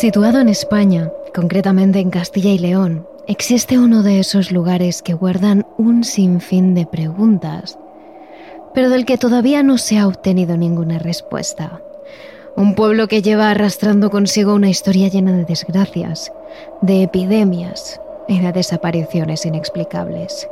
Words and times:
Situado 0.00 0.40
en 0.40 0.48
España, 0.48 1.12
concretamente 1.34 1.98
en 1.98 2.08
Castilla 2.08 2.48
y 2.48 2.58
León, 2.58 3.06
existe 3.26 3.78
uno 3.78 4.02
de 4.02 4.18
esos 4.18 4.50
lugares 4.50 5.02
que 5.02 5.12
guardan 5.12 5.66
un 5.76 6.04
sinfín 6.04 6.74
de 6.74 6.86
preguntas, 6.86 7.78
pero 8.72 8.88
del 8.88 9.04
que 9.04 9.18
todavía 9.18 9.62
no 9.62 9.76
se 9.76 9.98
ha 9.98 10.08
obtenido 10.08 10.56
ninguna 10.56 10.98
respuesta. 10.98 11.82
Un 12.56 12.74
pueblo 12.74 13.08
que 13.08 13.20
lleva 13.20 13.50
arrastrando 13.50 14.08
consigo 14.08 14.54
una 14.54 14.70
historia 14.70 15.08
llena 15.08 15.32
de 15.32 15.44
desgracias, 15.44 16.32
de 16.80 17.02
epidemias 17.02 18.00
y 18.26 18.40
de 18.40 18.52
desapariciones 18.52 19.44
inexplicables. 19.44 20.48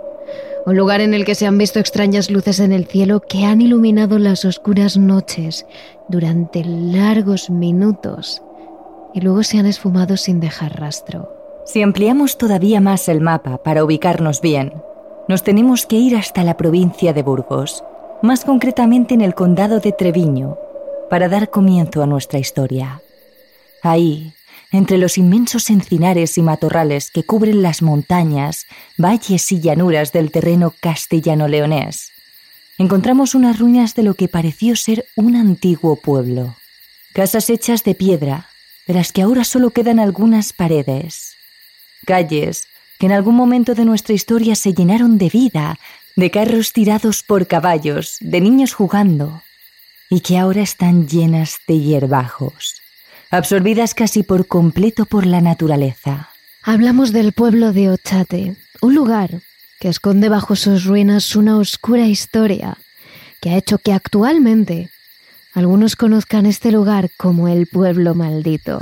Un 0.66 0.76
lugar 0.76 1.00
en 1.00 1.14
el 1.14 1.24
que 1.24 1.34
se 1.34 1.46
han 1.46 1.56
visto 1.56 1.80
extrañas 1.80 2.30
luces 2.30 2.60
en 2.60 2.72
el 2.72 2.84
cielo 2.84 3.20
que 3.20 3.46
han 3.46 3.62
iluminado 3.62 4.18
las 4.18 4.44
oscuras 4.44 4.98
noches 4.98 5.64
durante 6.06 6.66
largos 6.66 7.48
minutos 7.48 8.42
y 9.14 9.20
luego 9.20 9.42
se 9.42 9.58
han 9.58 9.66
esfumado 9.66 10.16
sin 10.16 10.40
dejar 10.40 10.80
rastro. 10.80 11.32
Si 11.66 11.82
ampliamos 11.82 12.38
todavía 12.38 12.80
más 12.80 13.08
el 13.08 13.20
mapa 13.20 13.62
para 13.62 13.84
ubicarnos 13.84 14.40
bien, 14.40 14.72
nos 15.28 15.42
tenemos 15.42 15.86
que 15.86 15.96
ir 15.96 16.16
hasta 16.16 16.42
la 16.42 16.56
provincia 16.56 17.12
de 17.12 17.22
Burgos, 17.22 17.84
más 18.22 18.44
concretamente 18.44 19.14
en 19.14 19.20
el 19.20 19.34
condado 19.34 19.78
de 19.80 19.92
Treviño, 19.92 20.56
para 21.10 21.28
dar 21.28 21.50
comienzo 21.50 22.02
a 22.02 22.06
nuestra 22.06 22.38
historia. 22.38 23.02
Ahí, 23.82 24.32
entre 24.72 24.98
los 24.98 25.18
inmensos 25.18 25.70
encinares 25.70 26.36
y 26.36 26.42
matorrales 26.42 27.10
que 27.10 27.24
cubren 27.24 27.62
las 27.62 27.82
montañas, 27.82 28.66
valles 28.96 29.50
y 29.52 29.60
llanuras 29.60 30.12
del 30.12 30.30
terreno 30.30 30.74
castellano-leonés, 30.80 32.10
encontramos 32.78 33.34
unas 33.34 33.58
ruinas 33.58 33.94
de 33.94 34.02
lo 34.02 34.14
que 34.14 34.28
pareció 34.28 34.76
ser 34.76 35.06
un 35.16 35.36
antiguo 35.36 35.96
pueblo. 35.96 36.54
Casas 37.14 37.50
hechas 37.50 37.82
de 37.84 37.94
piedra, 37.94 38.47
de 38.88 38.94
las 38.94 39.12
que 39.12 39.22
ahora 39.22 39.44
solo 39.44 39.70
quedan 39.70 40.00
algunas 40.00 40.52
paredes. 40.52 41.36
Calles 42.06 42.66
que 42.98 43.06
en 43.06 43.12
algún 43.12 43.36
momento 43.36 43.74
de 43.74 43.84
nuestra 43.84 44.14
historia 44.14 44.56
se 44.56 44.72
llenaron 44.72 45.18
de 45.18 45.28
vida, 45.28 45.78
de 46.16 46.30
carros 46.32 46.72
tirados 46.72 47.22
por 47.22 47.46
caballos, 47.46 48.16
de 48.20 48.40
niños 48.40 48.72
jugando, 48.72 49.42
y 50.10 50.20
que 50.20 50.38
ahora 50.38 50.62
están 50.62 51.06
llenas 51.06 51.58
de 51.68 51.78
hierbajos, 51.78 52.80
absorbidas 53.30 53.94
casi 53.94 54.24
por 54.24 54.48
completo 54.48 55.06
por 55.06 55.26
la 55.26 55.40
naturaleza. 55.40 56.30
Hablamos 56.62 57.12
del 57.12 57.32
pueblo 57.32 57.72
de 57.72 57.90
Ochate, 57.90 58.56
un 58.80 58.94
lugar 58.94 59.42
que 59.78 59.88
esconde 59.88 60.28
bajo 60.28 60.56
sus 60.56 60.84
ruinas 60.84 61.36
una 61.36 61.58
oscura 61.58 62.06
historia 62.06 62.78
que 63.40 63.50
ha 63.50 63.56
hecho 63.56 63.78
que 63.78 63.92
actualmente 63.92 64.90
algunos 65.58 65.96
conozcan 65.96 66.46
este 66.46 66.70
lugar 66.70 67.10
como 67.16 67.48
el 67.48 67.66
pueblo 67.66 68.14
maldito. 68.14 68.80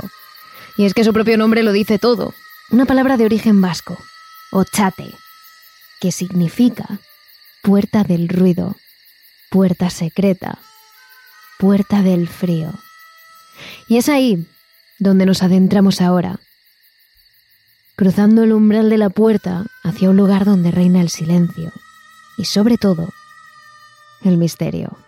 Y 0.77 0.85
es 0.85 0.93
que 0.93 1.03
su 1.03 1.11
propio 1.11 1.35
nombre 1.37 1.63
lo 1.63 1.71
dice 1.71 1.97
todo. 1.97 2.35
Una 2.69 2.85
palabra 2.85 3.17
de 3.17 3.25
origen 3.25 3.61
vasco, 3.61 3.97
ochate, 4.51 5.11
que 5.99 6.11
significa 6.11 6.99
puerta 7.63 8.03
del 8.03 8.29
ruido, 8.29 8.75
puerta 9.49 9.89
secreta, 9.89 10.59
puerta 11.57 12.03
del 12.03 12.27
frío. 12.27 12.71
Y 13.87 13.97
es 13.97 14.07
ahí 14.07 14.45
donde 14.99 15.25
nos 15.25 15.41
adentramos 15.41 15.99
ahora, 15.99 16.39
cruzando 17.95 18.43
el 18.43 18.53
umbral 18.53 18.91
de 18.91 18.99
la 18.99 19.09
puerta 19.09 19.65
hacia 19.83 20.11
un 20.11 20.17
lugar 20.17 20.45
donde 20.45 20.69
reina 20.69 21.01
el 21.01 21.09
silencio 21.09 21.71
y 22.37 22.45
sobre 22.45 22.77
todo 22.77 23.09
el 24.23 24.37
misterio. 24.37 25.06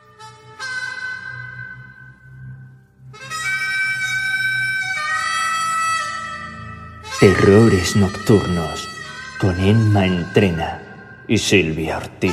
Terrores 7.20 7.98
Nocturnos 7.98 8.88
con 9.42 9.60
Emma 9.60 10.06
Entrena 10.06 10.82
y 11.28 11.38
Silvia 11.38 11.98
Ortiz. 11.98 12.32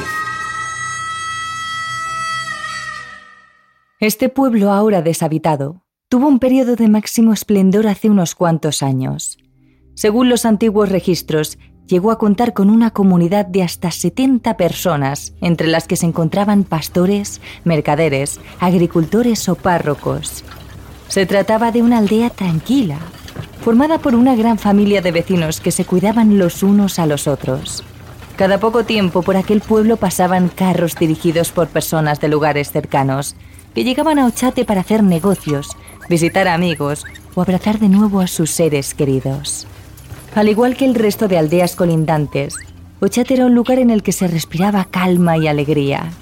Este 3.98 4.28
pueblo 4.28 4.70
ahora 4.70 5.02
deshabitado 5.02 5.82
tuvo 6.08 6.28
un 6.28 6.38
periodo 6.38 6.76
de 6.76 6.86
máximo 6.86 7.32
esplendor 7.32 7.88
hace 7.88 8.10
unos 8.10 8.36
cuantos 8.36 8.80
años. 8.84 9.38
Según 9.94 10.28
los 10.28 10.44
antiguos 10.44 10.88
registros, 10.88 11.58
llegó 11.88 12.12
a 12.12 12.18
contar 12.18 12.52
con 12.52 12.70
una 12.70 12.92
comunidad 12.92 13.44
de 13.44 13.64
hasta 13.64 13.90
70 13.90 14.56
personas, 14.56 15.34
entre 15.40 15.66
las 15.66 15.88
que 15.88 15.96
se 15.96 16.06
encontraban 16.06 16.62
pastores, 16.62 17.40
mercaderes, 17.64 18.38
agricultores 18.60 19.48
o 19.48 19.56
párrocos. 19.56 20.44
Se 21.08 21.26
trataba 21.26 21.72
de 21.72 21.82
una 21.82 21.98
aldea 21.98 22.30
tranquila, 22.30 23.00
formada 23.66 23.98
por 23.98 24.14
una 24.14 24.36
gran 24.36 24.58
familia 24.58 25.02
de 25.02 25.10
vecinos 25.10 25.58
que 25.58 25.72
se 25.72 25.84
cuidaban 25.84 26.38
los 26.38 26.62
unos 26.62 27.00
a 27.00 27.06
los 27.06 27.26
otros. 27.26 27.82
Cada 28.36 28.60
poco 28.60 28.84
tiempo 28.84 29.22
por 29.22 29.36
aquel 29.36 29.60
pueblo 29.60 29.96
pasaban 29.96 30.48
carros 30.48 30.94
dirigidos 30.94 31.50
por 31.50 31.66
personas 31.66 32.20
de 32.20 32.28
lugares 32.28 32.70
cercanos, 32.70 33.34
que 33.74 33.82
llegaban 33.82 34.20
a 34.20 34.26
Ochate 34.26 34.64
para 34.64 34.82
hacer 34.82 35.02
negocios, 35.02 35.70
visitar 36.08 36.46
amigos 36.46 37.04
o 37.34 37.42
abrazar 37.42 37.80
de 37.80 37.88
nuevo 37.88 38.20
a 38.20 38.28
sus 38.28 38.52
seres 38.52 38.94
queridos. 38.94 39.66
Al 40.36 40.48
igual 40.48 40.76
que 40.76 40.84
el 40.84 40.94
resto 40.94 41.26
de 41.26 41.36
aldeas 41.36 41.74
colindantes, 41.74 42.54
Ochate 43.00 43.34
era 43.34 43.46
un 43.46 43.56
lugar 43.56 43.80
en 43.80 43.90
el 43.90 44.04
que 44.04 44.12
se 44.12 44.28
respiraba 44.28 44.84
calma 44.84 45.38
y 45.38 45.48
alegría. 45.48 46.12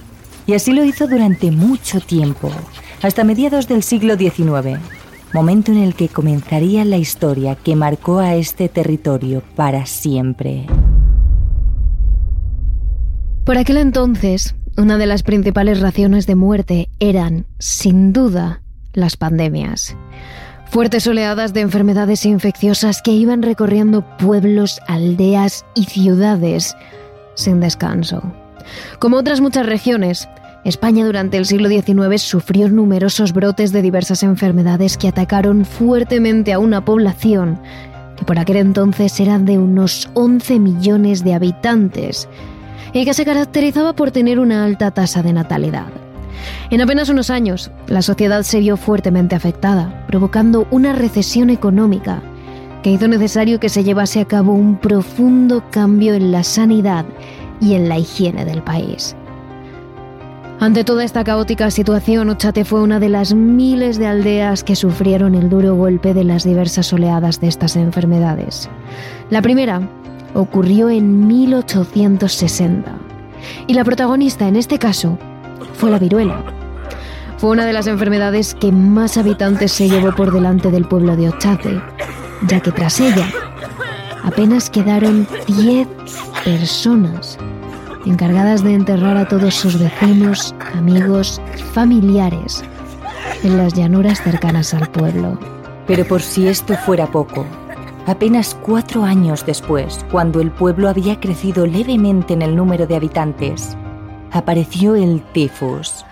Y 0.47 0.55
así 0.55 0.73
lo 0.73 0.83
hizo 0.83 1.09
durante 1.09 1.51
mucho 1.51 2.01
tiempo, 2.01 2.51
hasta 3.03 3.23
mediados 3.23 3.69
del 3.69 3.83
siglo 3.83 4.17
XIX, 4.17 4.81
momento 5.35 5.73
en 5.73 5.79
el 5.79 5.95
que 5.95 6.09
comenzaría 6.09 6.85
la 6.85 6.97
historia 6.97 7.57
que 7.57 7.75
marcó 7.75 8.21
a 8.21 8.37
este 8.37 8.69
territorio 8.69 9.43
para 9.57 9.85
siempre. 9.85 10.65
Por 13.45 13.59
aquel 13.59 13.79
entonces, 13.79 14.55
una 14.77 14.97
de 14.97 15.07
las 15.07 15.25
principales 15.25 15.81
raciones 15.81 16.29
de 16.29 16.37
muerte 16.37 16.89
eran, 17.01 17.47
sin 17.59 18.13
duda, 18.13 18.63
las 18.93 19.17
pandemias. 19.17 19.97
Fuertes 20.71 21.07
oleadas 21.09 21.53
de 21.53 21.63
enfermedades 21.63 22.25
infecciosas 22.27 23.03
que 23.03 23.11
iban 23.11 23.43
recorriendo 23.43 24.05
pueblos, 24.17 24.81
aldeas 24.87 25.67
y 25.75 25.85
ciudades 25.85 26.77
sin 27.35 27.59
descanso. 27.59 28.23
Como 29.01 29.17
otras 29.17 29.41
muchas 29.41 29.67
regiones, 29.67 30.29
España 30.65 31.05
durante 31.05 31.37
el 31.37 31.45
siglo 31.45 31.69
XIX 31.69 32.23
sufrió 32.23 32.71
numerosos 32.71 33.35
brotes 33.35 33.71
de 33.71 33.83
diversas 33.83 34.23
enfermedades 34.23 34.97
que 34.97 35.09
atacaron 35.09 35.67
fuertemente 35.67 36.55
a 36.55 36.59
una 36.59 36.85
población 36.87 37.61
que 38.17 38.25
por 38.25 38.39
aquel 38.39 38.57
entonces 38.57 39.21
era 39.21 39.39
de 39.39 39.59
unos 39.59 40.09
11 40.15 40.59
millones 40.61 41.23
de 41.23 41.35
habitantes 41.35 42.29
y 42.95 43.05
que 43.05 43.13
se 43.13 43.27
caracterizaba 43.27 43.93
por 43.93 44.11
tener 44.11 44.39
una 44.39 44.65
alta 44.65 44.91
tasa 44.91 45.23
de 45.23 45.35
natalidad. 45.35 45.89
En 46.71 46.81
apenas 46.81 47.11
unos 47.11 47.29
años, 47.29 47.71
la 47.87 48.01
sociedad 48.01 48.43
se 48.43 48.61
vio 48.61 48.77
fuertemente 48.77 49.35
afectada, 49.35 50.07
provocando 50.07 50.67
una 50.71 50.93
recesión 50.93 51.51
económica 51.51 52.23
que 52.83 52.91
hizo 52.91 53.09
necesario 53.09 53.61
que 53.61 53.69
se 53.69 53.85
llevase 53.85 54.21
a 54.21 54.27
cabo 54.27 54.53
un 54.53 54.77
profundo 54.77 55.63
cambio 55.71 56.15
en 56.15 56.33
la 56.33 56.43
sanidad 56.43 57.05
y 57.61 57.75
en 57.75 57.89
la 57.89 57.99
higiene 57.99 58.45
del 58.45 58.63
país. 58.63 59.17
Ante 60.61 60.85
toda 60.85 61.05
esta 61.05 61.25
caótica 61.25 61.71
situación, 61.71 62.31
Ochate 62.31 62.65
fue 62.65 62.81
una 62.81 63.01
de 63.01 63.09
las 63.09 63.35
miles 63.35 63.99
de 63.99 64.07
aldeas 64.07 64.63
que 64.63 64.77
sufrieron 64.77 65.35
el 65.35 65.51
duro 65.51 65.75
golpe 65.75 66.15
de 66.15 66.25
las 66.25 66.45
diversas 66.45 66.93
oleadas 66.93 67.41
de 67.41 67.49
estas 67.49 67.77
enfermedades. 67.77 68.71
La 69.31 69.43
primera 69.43 69.87
ocurrió 70.33 70.89
en 70.91 71.27
1860 71.27 72.93
y 73.67 73.75
la 73.75 73.85
protagonista 73.85 74.47
en 74.49 74.57
este 74.57 74.79
caso 74.79 75.19
fue 75.75 75.91
la 75.91 75.99
viruela. 75.99 76.43
Fue 77.37 77.51
una 77.51 77.67
de 77.67 77.73
las 77.73 77.89
enfermedades 77.89 78.55
que 78.55 78.73
más 78.73 79.19
habitantes 79.19 79.73
se 79.73 79.89
llevó 79.89 80.15
por 80.15 80.33
delante 80.33 80.71
del 80.71 80.87
pueblo 80.87 81.17
de 81.17 81.29
Ochate, 81.29 81.83
ya 82.47 82.61
que 82.61 82.71
tras 82.71 83.01
ella 83.01 83.29
apenas 84.23 84.71
quedaron 84.71 85.27
10 85.49 85.89
personas 86.45 87.39
encargadas 88.07 88.63
de 88.63 88.75
enterrar 88.75 89.17
a 89.17 89.29
todos 89.29 89.55
sus 89.55 89.79
vecinos, 89.79 90.55
amigos, 90.75 91.41
familiares 91.73 92.63
en 93.43 93.59
las 93.59 93.75
llanuras 93.75 94.23
cercanas 94.23 94.75
al 94.75 94.89
pueblo. 94.89 95.39
Pero 95.87 96.05
por 96.07 96.23
si 96.23 96.49
esto 96.49 96.75
fuera 96.77 97.07
poco, 97.07 97.45
apenas 98.07 98.57
cuatro 98.63 99.05
años 99.05 99.45
después, 99.45 100.05
cuando 100.11 100.41
el 100.41 100.51
pueblo 100.51 100.89
había 100.89 101.21
crecido 101.21 101.67
levemente 101.67 102.35
en 102.35 102.43
el 102.43 102.57
número 102.57 102.87
de 102.87 102.97
habitantes, 102.97 103.77
apareció 104.33 104.95
el 104.95 105.23
tifus, 105.33 106.05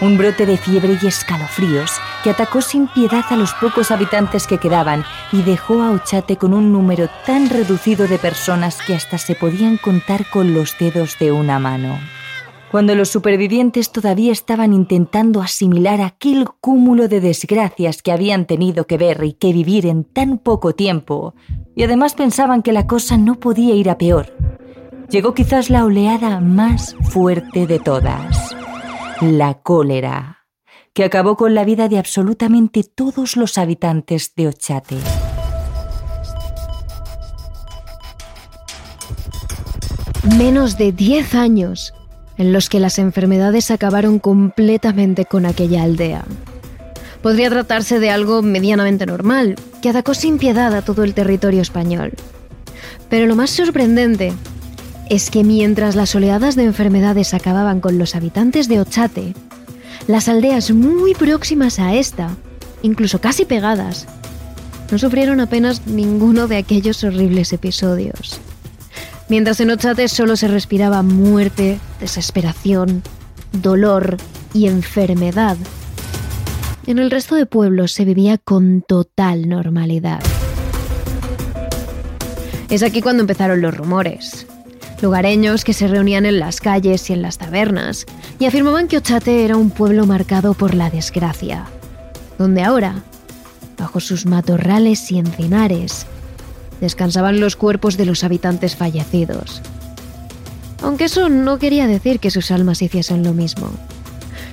un 0.00 0.18
brote 0.18 0.44
de 0.44 0.56
fiebre 0.56 0.98
y 1.00 1.06
escalofríos 1.06 1.90
que 2.26 2.30
atacó 2.30 2.60
sin 2.60 2.88
piedad 2.88 3.24
a 3.30 3.36
los 3.36 3.54
pocos 3.54 3.92
habitantes 3.92 4.48
que 4.48 4.58
quedaban 4.58 5.04
y 5.30 5.42
dejó 5.42 5.80
a 5.80 5.92
Ochate 5.92 6.36
con 6.36 6.54
un 6.54 6.72
número 6.72 7.08
tan 7.24 7.48
reducido 7.48 8.08
de 8.08 8.18
personas 8.18 8.78
que 8.84 8.96
hasta 8.96 9.16
se 9.16 9.36
podían 9.36 9.76
contar 9.76 10.28
con 10.28 10.52
los 10.52 10.76
dedos 10.76 11.16
de 11.20 11.30
una 11.30 11.60
mano. 11.60 12.00
cuando 12.72 12.96
los 12.96 13.10
supervivientes 13.10 13.92
todavía 13.92 14.32
estaban 14.32 14.72
intentando 14.72 15.40
asimilar 15.40 16.00
aquel 16.00 16.48
cúmulo 16.60 17.06
de 17.06 17.20
desgracias 17.20 18.02
que 18.02 18.10
habían 18.10 18.46
tenido 18.46 18.88
que 18.88 18.98
ver 18.98 19.22
y 19.22 19.34
que 19.34 19.52
vivir 19.52 19.86
en 19.86 20.02
tan 20.02 20.38
poco 20.38 20.74
tiempo, 20.74 21.36
y 21.76 21.84
además 21.84 22.14
pensaban 22.14 22.62
que 22.62 22.72
la 22.72 22.88
cosa 22.88 23.16
no 23.18 23.36
podía 23.36 23.76
ir 23.76 23.88
a 23.88 23.98
peor, 23.98 24.36
llegó 25.08 25.32
quizás 25.32 25.70
la 25.70 25.84
oleada 25.84 26.40
más 26.40 26.96
fuerte 27.02 27.68
de 27.68 27.78
todas, 27.78 28.56
la 29.20 29.54
cólera, 29.54 30.36
que 30.96 31.04
acabó 31.04 31.36
con 31.36 31.54
la 31.54 31.66
vida 31.66 31.90
de 31.90 31.98
absolutamente 31.98 32.82
todos 32.82 33.36
los 33.36 33.58
habitantes 33.58 34.32
de 34.34 34.48
Ochate. 34.48 34.96
Menos 40.38 40.78
de 40.78 40.92
10 40.92 41.34
años 41.34 41.92
en 42.38 42.54
los 42.54 42.70
que 42.70 42.80
las 42.80 42.98
enfermedades 42.98 43.70
acabaron 43.70 44.18
completamente 44.18 45.26
con 45.26 45.44
aquella 45.44 45.82
aldea. 45.82 46.24
Podría 47.20 47.50
tratarse 47.50 48.00
de 48.00 48.08
algo 48.08 48.40
medianamente 48.40 49.04
normal, 49.04 49.56
que 49.82 49.90
atacó 49.90 50.14
sin 50.14 50.38
piedad 50.38 50.74
a 50.74 50.80
todo 50.80 51.04
el 51.04 51.12
territorio 51.12 51.60
español. 51.60 52.14
Pero 53.10 53.26
lo 53.26 53.36
más 53.36 53.50
sorprendente 53.50 54.32
es 55.10 55.30
que 55.30 55.44
mientras 55.44 55.94
las 55.94 56.14
oleadas 56.14 56.56
de 56.56 56.64
enfermedades 56.64 57.34
acababan 57.34 57.80
con 57.80 57.98
los 57.98 58.16
habitantes 58.16 58.66
de 58.66 58.80
Ochate, 58.80 59.34
las 60.06 60.28
aldeas 60.28 60.70
muy 60.70 61.14
próximas 61.14 61.78
a 61.78 61.94
esta, 61.94 62.36
incluso 62.82 63.20
casi 63.20 63.44
pegadas, 63.44 64.06
no 64.90 64.98
sufrieron 64.98 65.40
apenas 65.40 65.86
ninguno 65.86 66.46
de 66.46 66.58
aquellos 66.58 67.02
horribles 67.02 67.52
episodios. 67.52 68.40
Mientras 69.28 69.58
en 69.60 69.70
Ochate 69.70 70.06
solo 70.08 70.36
se 70.36 70.46
respiraba 70.46 71.02
muerte, 71.02 71.80
desesperación, 72.00 73.02
dolor 73.52 74.16
y 74.54 74.68
enfermedad. 74.68 75.56
En 76.86 77.00
el 77.00 77.10
resto 77.10 77.34
de 77.34 77.46
pueblos 77.46 77.90
se 77.90 78.04
vivía 78.04 78.38
con 78.38 78.82
total 78.82 79.48
normalidad. 79.48 80.20
Es 82.70 82.84
aquí 82.84 83.00
cuando 83.00 83.22
empezaron 83.22 83.60
los 83.60 83.76
rumores. 83.76 84.46
Lugareños 85.02 85.64
que 85.64 85.74
se 85.74 85.88
reunían 85.88 86.24
en 86.24 86.40
las 86.40 86.60
calles 86.60 87.10
y 87.10 87.12
en 87.12 87.22
las 87.22 87.38
tabernas 87.38 88.06
y 88.38 88.46
afirmaban 88.46 88.88
que 88.88 88.96
Ochate 88.96 89.44
era 89.44 89.56
un 89.56 89.70
pueblo 89.70 90.06
marcado 90.06 90.54
por 90.54 90.74
la 90.74 90.88
desgracia, 90.88 91.66
donde 92.38 92.62
ahora, 92.62 93.02
bajo 93.76 94.00
sus 94.00 94.24
matorrales 94.24 95.10
y 95.12 95.18
encinares, 95.18 96.06
descansaban 96.80 97.40
los 97.40 97.56
cuerpos 97.56 97.96
de 97.96 98.06
los 98.06 98.24
habitantes 98.24 98.76
fallecidos. 98.76 99.62
Aunque 100.82 101.04
eso 101.04 101.28
no 101.28 101.58
quería 101.58 101.86
decir 101.86 102.20
que 102.20 102.30
sus 102.30 102.50
almas 102.50 102.82
hiciesen 102.82 103.22
lo 103.22 103.32
mismo. 103.32 103.70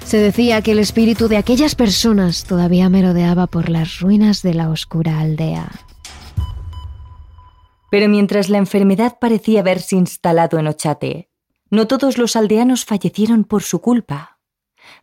Se 0.05 0.17
decía 0.17 0.61
que 0.61 0.73
el 0.73 0.79
espíritu 0.79 1.27
de 1.27 1.37
aquellas 1.37 1.75
personas 1.75 2.43
todavía 2.43 2.89
merodeaba 2.89 3.47
por 3.47 3.69
las 3.69 3.99
ruinas 3.99 4.41
de 4.41 4.53
la 4.53 4.69
oscura 4.69 5.19
aldea. 5.19 5.71
Pero 7.93 8.09
mientras 8.09 8.49
la 8.49 8.57
enfermedad 8.57 9.19
parecía 9.21 9.59
haberse 9.59 9.95
instalado 9.95 10.57
en 10.57 10.65
Ochate, 10.65 11.29
no 11.69 11.85
todos 11.85 12.17
los 12.17 12.35
aldeanos 12.35 12.85
fallecieron 12.85 13.43
por 13.43 13.61
su 13.61 13.81
culpa. 13.81 14.39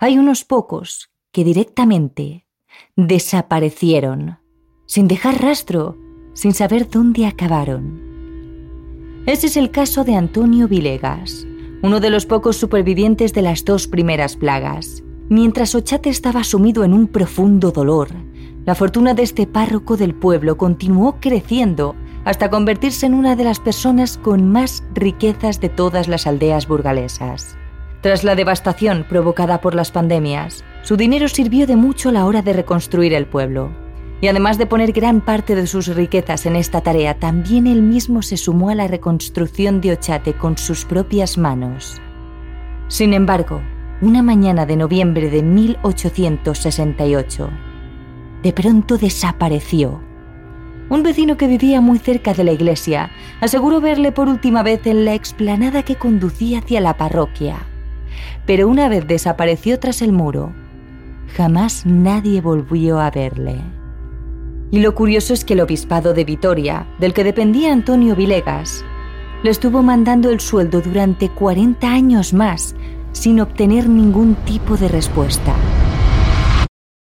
Hay 0.00 0.18
unos 0.18 0.44
pocos 0.44 1.12
que 1.30 1.44
directamente 1.44 2.48
desaparecieron, 2.96 4.40
sin 4.86 5.06
dejar 5.06 5.40
rastro 5.40 5.96
sin 6.34 6.52
saber 6.52 6.90
dónde 6.90 7.26
acabaron. 7.26 9.22
Ese 9.24 9.46
es 9.46 9.56
el 9.56 9.70
caso 9.70 10.02
de 10.02 10.16
Antonio 10.16 10.66
Vilegas, 10.66 11.46
uno 11.84 12.00
de 12.00 12.10
los 12.10 12.26
pocos 12.26 12.56
supervivientes 12.56 13.32
de 13.32 13.42
las 13.42 13.64
dos 13.64 13.86
primeras 13.86 14.34
plagas. 14.34 15.04
Mientras 15.28 15.76
Ochate 15.76 16.10
estaba 16.10 16.42
sumido 16.42 16.82
en 16.82 16.92
un 16.92 17.06
profundo 17.06 17.70
dolor, 17.70 18.08
la 18.66 18.74
fortuna 18.74 19.14
de 19.14 19.22
este 19.22 19.46
párroco 19.46 19.96
del 19.96 20.12
pueblo 20.12 20.56
continuó 20.56 21.20
creciendo 21.20 21.94
hasta 22.30 22.48
convertirse 22.48 23.04
en 23.06 23.14
una 23.14 23.34
de 23.34 23.42
las 23.42 23.58
personas 23.58 24.16
con 24.16 24.48
más 24.48 24.84
riquezas 24.94 25.60
de 25.60 25.68
todas 25.68 26.06
las 26.06 26.28
aldeas 26.28 26.68
burgalesas. 26.68 27.56
Tras 28.02 28.22
la 28.22 28.36
devastación 28.36 29.04
provocada 29.08 29.60
por 29.60 29.74
las 29.74 29.90
pandemias, 29.90 30.62
su 30.82 30.96
dinero 30.96 31.26
sirvió 31.26 31.66
de 31.66 31.74
mucho 31.74 32.10
a 32.10 32.12
la 32.12 32.26
hora 32.26 32.40
de 32.40 32.52
reconstruir 32.52 33.14
el 33.14 33.26
pueblo 33.26 33.72
y 34.20 34.28
además 34.28 34.58
de 34.58 34.66
poner 34.66 34.92
gran 34.92 35.22
parte 35.22 35.56
de 35.56 35.66
sus 35.66 35.88
riquezas 35.88 36.46
en 36.46 36.54
esta 36.54 36.82
tarea, 36.82 37.18
también 37.18 37.66
él 37.66 37.82
mismo 37.82 38.22
se 38.22 38.36
sumó 38.36 38.70
a 38.70 38.76
la 38.76 38.86
reconstrucción 38.86 39.80
de 39.80 39.90
Ochate 39.90 40.34
con 40.34 40.56
sus 40.56 40.84
propias 40.84 41.36
manos. 41.36 42.00
Sin 42.86 43.12
embargo, 43.12 43.60
una 44.02 44.22
mañana 44.22 44.66
de 44.66 44.76
noviembre 44.76 45.30
de 45.30 45.42
1868, 45.42 47.50
de 48.44 48.52
pronto 48.52 48.98
desapareció. 48.98 50.09
Un 50.90 51.04
vecino 51.04 51.36
que 51.36 51.46
vivía 51.46 51.80
muy 51.80 52.00
cerca 52.00 52.34
de 52.34 52.42
la 52.42 52.50
iglesia 52.50 53.10
aseguró 53.40 53.80
verle 53.80 54.10
por 54.10 54.28
última 54.28 54.64
vez 54.64 54.84
en 54.86 55.04
la 55.04 55.14
explanada 55.14 55.84
que 55.84 55.94
conducía 55.94 56.58
hacia 56.58 56.80
la 56.80 56.96
parroquia. 56.96 57.58
Pero 58.44 58.68
una 58.68 58.88
vez 58.88 59.06
desapareció 59.06 59.78
tras 59.78 60.02
el 60.02 60.10
muro, 60.10 60.52
jamás 61.36 61.86
nadie 61.86 62.40
volvió 62.40 62.98
a 62.98 63.10
verle. 63.12 63.60
Y 64.72 64.80
lo 64.80 64.96
curioso 64.96 65.32
es 65.32 65.44
que 65.44 65.54
el 65.54 65.60
obispado 65.60 66.12
de 66.12 66.24
Vitoria, 66.24 66.88
del 66.98 67.14
que 67.14 67.22
dependía 67.22 67.72
Antonio 67.72 68.16
Vilegas, 68.16 68.84
le 69.44 69.50
estuvo 69.50 69.82
mandando 69.82 70.28
el 70.28 70.40
sueldo 70.40 70.80
durante 70.80 71.28
40 71.28 71.88
años 71.88 72.34
más, 72.34 72.74
sin 73.12 73.40
obtener 73.40 73.88
ningún 73.88 74.34
tipo 74.44 74.76
de 74.76 74.88
respuesta. 74.88 75.54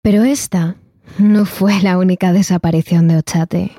Pero 0.03 0.23
esta 0.23 0.77
no 1.19 1.45
fue 1.45 1.81
la 1.83 1.99
única 1.99 2.33
desaparición 2.33 3.09
de 3.09 3.17
Ochate. 3.19 3.73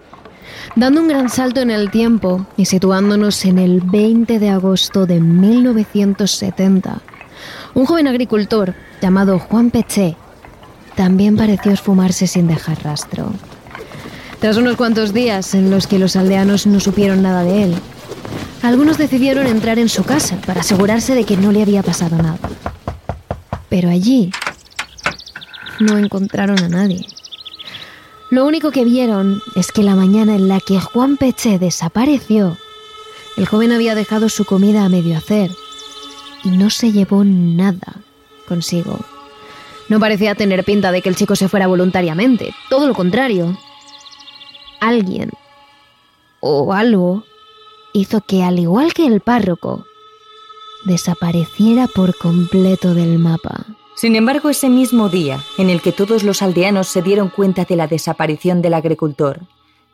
Dando 0.75 1.01
un 1.01 1.07
gran 1.07 1.29
salto 1.29 1.61
en 1.61 1.71
el 1.71 1.91
tiempo 1.91 2.45
y 2.57 2.65
situándonos 2.65 3.45
en 3.45 3.59
el 3.59 3.81
20 3.81 4.39
de 4.39 4.49
agosto 4.49 5.05
de 5.05 5.19
1970, 5.19 7.01
un 7.73 7.85
joven 7.85 8.07
agricultor 8.07 8.75
llamado 9.01 9.39
Juan 9.39 9.71
Peché 9.71 10.15
también 10.95 11.37
pareció 11.37 11.71
esfumarse 11.71 12.27
sin 12.27 12.47
dejar 12.47 12.83
rastro. 12.83 13.31
Tras 14.39 14.57
unos 14.57 14.75
cuantos 14.75 15.13
días 15.13 15.55
en 15.55 15.71
los 15.71 15.87
que 15.87 15.99
los 15.99 16.15
aldeanos 16.15 16.67
no 16.67 16.79
supieron 16.79 17.21
nada 17.21 17.43
de 17.43 17.63
él, 17.63 17.75
algunos 18.61 18.97
decidieron 18.97 19.47
entrar 19.47 19.79
en 19.79 19.89
su 19.89 20.03
casa 20.03 20.37
para 20.45 20.61
asegurarse 20.61 21.15
de 21.15 21.23
que 21.23 21.37
no 21.37 21.51
le 21.51 21.61
había 21.61 21.83
pasado 21.83 22.17
nada. 22.17 22.37
Pero 23.69 23.89
allí 23.89 24.31
no 25.79 25.97
encontraron 25.97 26.59
a 26.59 26.69
nadie. 26.69 27.05
Lo 28.33 28.47
único 28.47 28.71
que 28.71 28.83
vieron 28.83 29.43
es 29.53 29.71
que 29.71 29.83
la 29.83 29.95
mañana 29.95 30.33
en 30.33 30.47
la 30.47 30.59
que 30.59 30.79
Juan 30.79 31.17
Peche 31.17 31.59
desapareció, 31.59 32.57
el 33.37 33.45
joven 33.45 33.71
había 33.71 33.93
dejado 33.93 34.27
su 34.27 34.43
comida 34.43 34.83
a 34.83 34.89
medio 34.89 35.15
hacer 35.15 35.51
y 36.43 36.49
no 36.49 36.71
se 36.71 36.91
llevó 36.91 37.23
nada 37.23 38.01
consigo. 38.47 38.97
No 39.87 39.99
parecía 39.99 40.33
tener 40.33 40.63
pinta 40.63 40.91
de 40.91 41.03
que 41.03 41.09
el 41.09 41.15
chico 41.15 41.35
se 41.35 41.47
fuera 41.47 41.67
voluntariamente, 41.67 42.55
todo 42.71 42.87
lo 42.87 42.95
contrario 42.95 43.55
alguien 44.79 45.29
o 46.39 46.73
algo 46.73 47.25
hizo 47.93 48.21
que, 48.21 48.43
al 48.43 48.57
igual 48.57 48.95
que 48.95 49.05
el 49.05 49.21
párroco, 49.21 49.85
desapareciera 50.85 51.85
por 51.85 52.17
completo 52.17 52.95
del 52.95 53.19
mapa. 53.19 53.67
Sin 53.95 54.15
embargo, 54.15 54.49
ese 54.49 54.69
mismo 54.69 55.09
día, 55.09 55.39
en 55.57 55.69
el 55.69 55.81
que 55.81 55.91
todos 55.91 56.23
los 56.23 56.41
aldeanos 56.41 56.87
se 56.87 57.01
dieron 57.01 57.29
cuenta 57.29 57.65
de 57.65 57.75
la 57.75 57.87
desaparición 57.87 58.61
del 58.61 58.73
agricultor, 58.73 59.41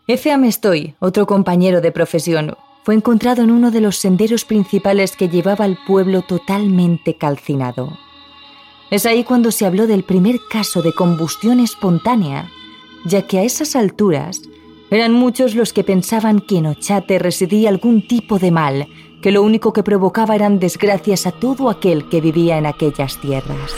Efe 0.08 0.32
Amestoy, 0.32 0.96
otro 1.00 1.28
compañero 1.28 1.82
de 1.82 1.92
profesión, 1.92 2.56
fue 2.84 2.96
encontrado 2.96 3.44
en 3.44 3.52
uno 3.52 3.72
de 3.72 3.82
los 3.82 3.98
senderos 3.98 4.46
principales 4.46 5.16
que 5.16 5.30
llevaba 5.30 5.66
al 5.66 5.78
pueblo 5.86 6.24
totalmente 6.24 7.16
calcinado. 7.16 7.98
Es 8.90 9.06
ahí 9.06 9.24
cuando 9.24 9.52
se 9.52 9.66
habló 9.66 9.86
del 9.86 10.04
primer 10.04 10.38
caso 10.50 10.82
de 10.82 10.94
combustión 10.94 11.60
espontánea, 11.60 12.50
ya 13.06 13.28
que 13.28 13.38
a 13.38 13.44
esas 13.44 13.76
alturas 13.76 14.42
eran 14.90 15.14
muchos 15.14 15.54
los 15.54 15.74
que 15.74 15.84
pensaban 15.84 16.40
que 16.40 16.58
en 16.58 16.66
Ochate 16.66 17.20
residía 17.20 17.70
algún 17.70 18.08
tipo 18.08 18.40
de 18.40 18.50
mal, 18.50 18.88
que 19.22 19.32
lo 19.32 19.44
único 19.44 19.74
que 19.74 19.84
provocaba 19.84 20.36
eran 20.36 20.60
desgracias 20.60 21.28
a 21.28 21.32
todo 21.32 21.70
aquel 21.70 22.08
que 22.10 22.22
vivía 22.22 22.58
en 22.58 22.66
aquellas 22.66 23.20
tierras. 23.20 23.76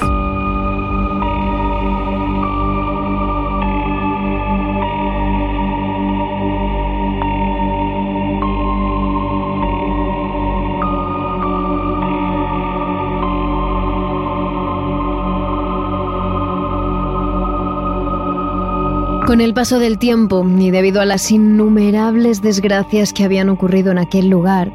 Con 19.26 19.40
el 19.40 19.54
paso 19.54 19.80
del 19.80 19.98
tiempo 19.98 20.46
y 20.46 20.72
debido 20.72 21.00
a 21.00 21.06
las 21.06 21.32
innumerables 21.32 22.42
desgracias 22.42 23.14
que 23.14 23.24
habían 23.24 23.48
ocurrido 23.48 23.90
en 23.90 23.98
aquel 23.98 24.28
lugar, 24.28 24.74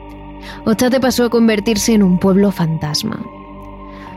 Ochate 0.64 1.00
pasó 1.00 1.24
a 1.24 1.30
convertirse 1.30 1.94
en 1.94 2.02
un 2.02 2.18
pueblo 2.18 2.50
fantasma. 2.52 3.20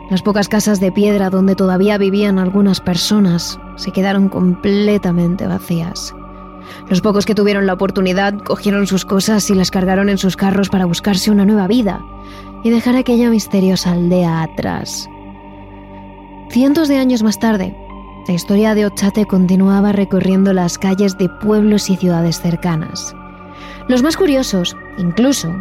Las 0.09 0.23
pocas 0.23 0.49
casas 0.49 0.79
de 0.79 0.91
piedra 0.91 1.29
donde 1.29 1.55
todavía 1.55 1.97
vivían 1.97 2.39
algunas 2.39 2.81
personas 2.81 3.59
se 3.75 3.91
quedaron 3.91 4.27
completamente 4.29 5.45
vacías. 5.45 6.15
Los 6.89 7.01
pocos 7.01 7.25
que 7.25 7.35
tuvieron 7.35 7.67
la 7.67 7.73
oportunidad 7.73 8.33
cogieron 8.39 8.87
sus 8.87 9.05
cosas 9.05 9.49
y 9.49 9.55
las 9.55 9.71
cargaron 9.71 10.09
en 10.09 10.17
sus 10.17 10.35
carros 10.35 10.69
para 10.69 10.85
buscarse 10.85 11.29
una 11.29 11.45
nueva 11.45 11.67
vida 11.67 12.01
y 12.63 12.71
dejar 12.71 12.95
aquella 12.95 13.29
misteriosa 13.29 13.91
aldea 13.91 14.41
atrás. 14.41 15.07
Cientos 16.49 16.87
de 16.87 16.97
años 16.97 17.21
más 17.21 17.39
tarde, 17.39 17.75
la 18.27 18.33
historia 18.33 18.75
de 18.75 18.85
Ochate 18.85 19.25
continuaba 19.25 19.91
recorriendo 19.91 20.53
las 20.53 20.77
calles 20.77 21.17
de 21.17 21.29
pueblos 21.29 21.89
y 21.89 21.95
ciudades 21.95 22.41
cercanas. 22.41 23.15
Los 23.87 24.03
más 24.03 24.17
curiosos, 24.17 24.75
incluso, 24.97 25.51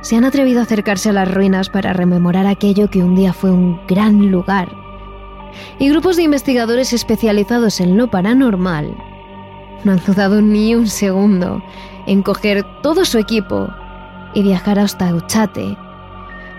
se 0.00 0.16
han 0.16 0.24
atrevido 0.24 0.60
a 0.60 0.62
acercarse 0.62 1.10
a 1.10 1.12
las 1.12 1.32
ruinas 1.32 1.68
para 1.68 1.92
rememorar 1.92 2.46
aquello 2.46 2.88
que 2.88 3.02
un 3.02 3.14
día 3.14 3.32
fue 3.32 3.50
un 3.50 3.80
gran 3.86 4.30
lugar. 4.30 4.68
Y 5.78 5.88
grupos 5.90 6.16
de 6.16 6.22
investigadores 6.22 6.92
especializados 6.92 7.80
en 7.80 7.96
lo 7.96 8.10
paranormal 8.10 8.96
no 9.84 9.92
han 9.92 10.00
dudado 10.06 10.40
ni 10.42 10.74
un 10.74 10.86
segundo 10.86 11.62
en 12.06 12.22
coger 12.22 12.64
todo 12.82 13.04
su 13.04 13.18
equipo 13.18 13.68
y 14.34 14.42
viajar 14.42 14.78
hasta 14.78 15.14
Ochate 15.14 15.76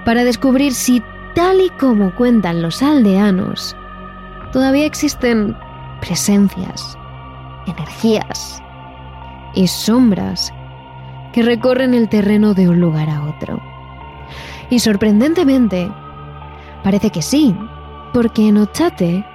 para 0.05 0.23
descubrir 0.23 0.73
si, 0.73 1.01
tal 1.35 1.61
y 1.61 1.69
como 1.71 2.13
cuentan 2.15 2.61
los 2.61 2.81
aldeanos, 2.81 3.75
todavía 4.51 4.85
existen 4.85 5.55
presencias, 6.01 6.97
energías 7.67 8.61
y 9.53 9.67
sombras 9.67 10.51
que 11.33 11.43
recorren 11.43 11.93
el 11.93 12.09
terreno 12.09 12.53
de 12.53 12.69
un 12.69 12.79
lugar 12.79 13.09
a 13.09 13.23
otro. 13.23 13.61
Y 14.69 14.79
sorprendentemente, 14.79 15.91
parece 16.83 17.09
que 17.09 17.21
sí, 17.21 17.55
porque 18.13 18.47
en 18.47 18.57
Ochate, 18.57 19.25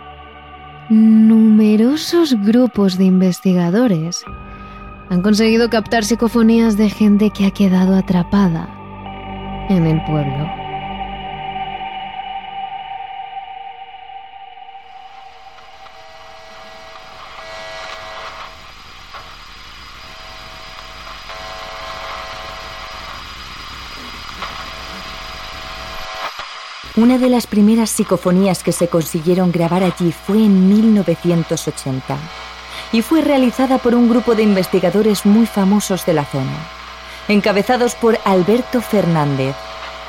numerosos 0.88 2.34
grupos 2.42 2.96
de 2.96 3.04
investigadores 3.04 4.24
han 5.10 5.22
conseguido 5.22 5.70
captar 5.70 6.04
psicofonías 6.04 6.76
de 6.76 6.90
gente 6.90 7.30
que 7.30 7.46
ha 7.46 7.50
quedado 7.50 7.94
atrapada 7.96 8.68
en 9.68 9.86
el 9.86 10.04
pueblo. 10.04 10.65
Una 26.96 27.18
de 27.18 27.28
las 27.28 27.46
primeras 27.46 27.90
psicofonías 27.90 28.62
que 28.62 28.72
se 28.72 28.88
consiguieron 28.88 29.52
grabar 29.52 29.84
allí 29.84 30.12
fue 30.12 30.38
en 30.38 30.66
1980 30.66 32.16
y 32.90 33.02
fue 33.02 33.20
realizada 33.20 33.76
por 33.76 33.94
un 33.94 34.08
grupo 34.08 34.34
de 34.34 34.42
investigadores 34.42 35.26
muy 35.26 35.44
famosos 35.44 36.06
de 36.06 36.14
la 36.14 36.24
zona, 36.24 36.56
encabezados 37.28 37.94
por 37.96 38.18
Alberto 38.24 38.80
Fernández, 38.80 39.54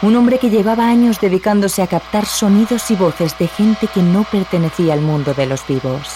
un 0.01 0.15
hombre 0.15 0.39
que 0.39 0.49
llevaba 0.49 0.87
años 0.87 1.19
dedicándose 1.19 1.81
a 1.81 1.87
captar 1.87 2.25
sonidos 2.25 2.89
y 2.89 2.95
voces 2.95 3.37
de 3.37 3.49
gente 3.49 3.87
que 3.87 4.01
no 4.01 4.23
pertenecía 4.23 4.93
al 4.93 5.01
mundo 5.01 5.33
de 5.33 5.45
los 5.45 5.67
vivos. 5.67 6.07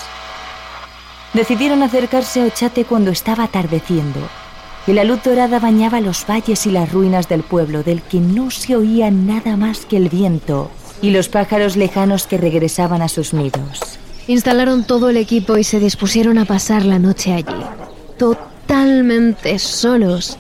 Decidieron 1.33 1.83
acercarse 1.83 2.41
a 2.41 2.45
Ochate 2.45 2.85
cuando 2.85 3.11
estaba 3.11 3.43
atardeciendo 3.43 4.21
y 4.88 4.93
la 4.93 5.03
luz 5.03 5.23
dorada 5.23 5.59
bañaba 5.59 6.01
los 6.01 6.25
valles 6.27 6.65
y 6.65 6.71
las 6.71 6.91
ruinas 6.91 7.29
del 7.29 7.43
pueblo 7.43 7.83
del 7.83 8.01
que 8.01 8.19
no 8.19 8.50
se 8.51 8.75
oía 8.75 9.11
nada 9.11 9.57
más 9.57 9.85
que 9.85 9.97
el 9.97 10.09
viento 10.09 10.71
y 11.01 11.11
los 11.11 11.29
pájaros 11.29 11.75
lejanos 11.75 12.27
que 12.27 12.38
regresaban 12.38 13.01
a 13.01 13.07
sus 13.07 13.33
nidos. 13.33 13.79
Instalaron 14.27 14.83
todo 14.83 15.09
el 15.09 15.17
equipo 15.17 15.57
y 15.57 15.63
se 15.63 15.79
dispusieron 15.79 16.38
a 16.38 16.45
pasar 16.45 16.85
la 16.85 17.00
noche 17.00 17.33
allí, 17.33 17.65
totalmente 18.17 19.57
solos, 19.59 20.38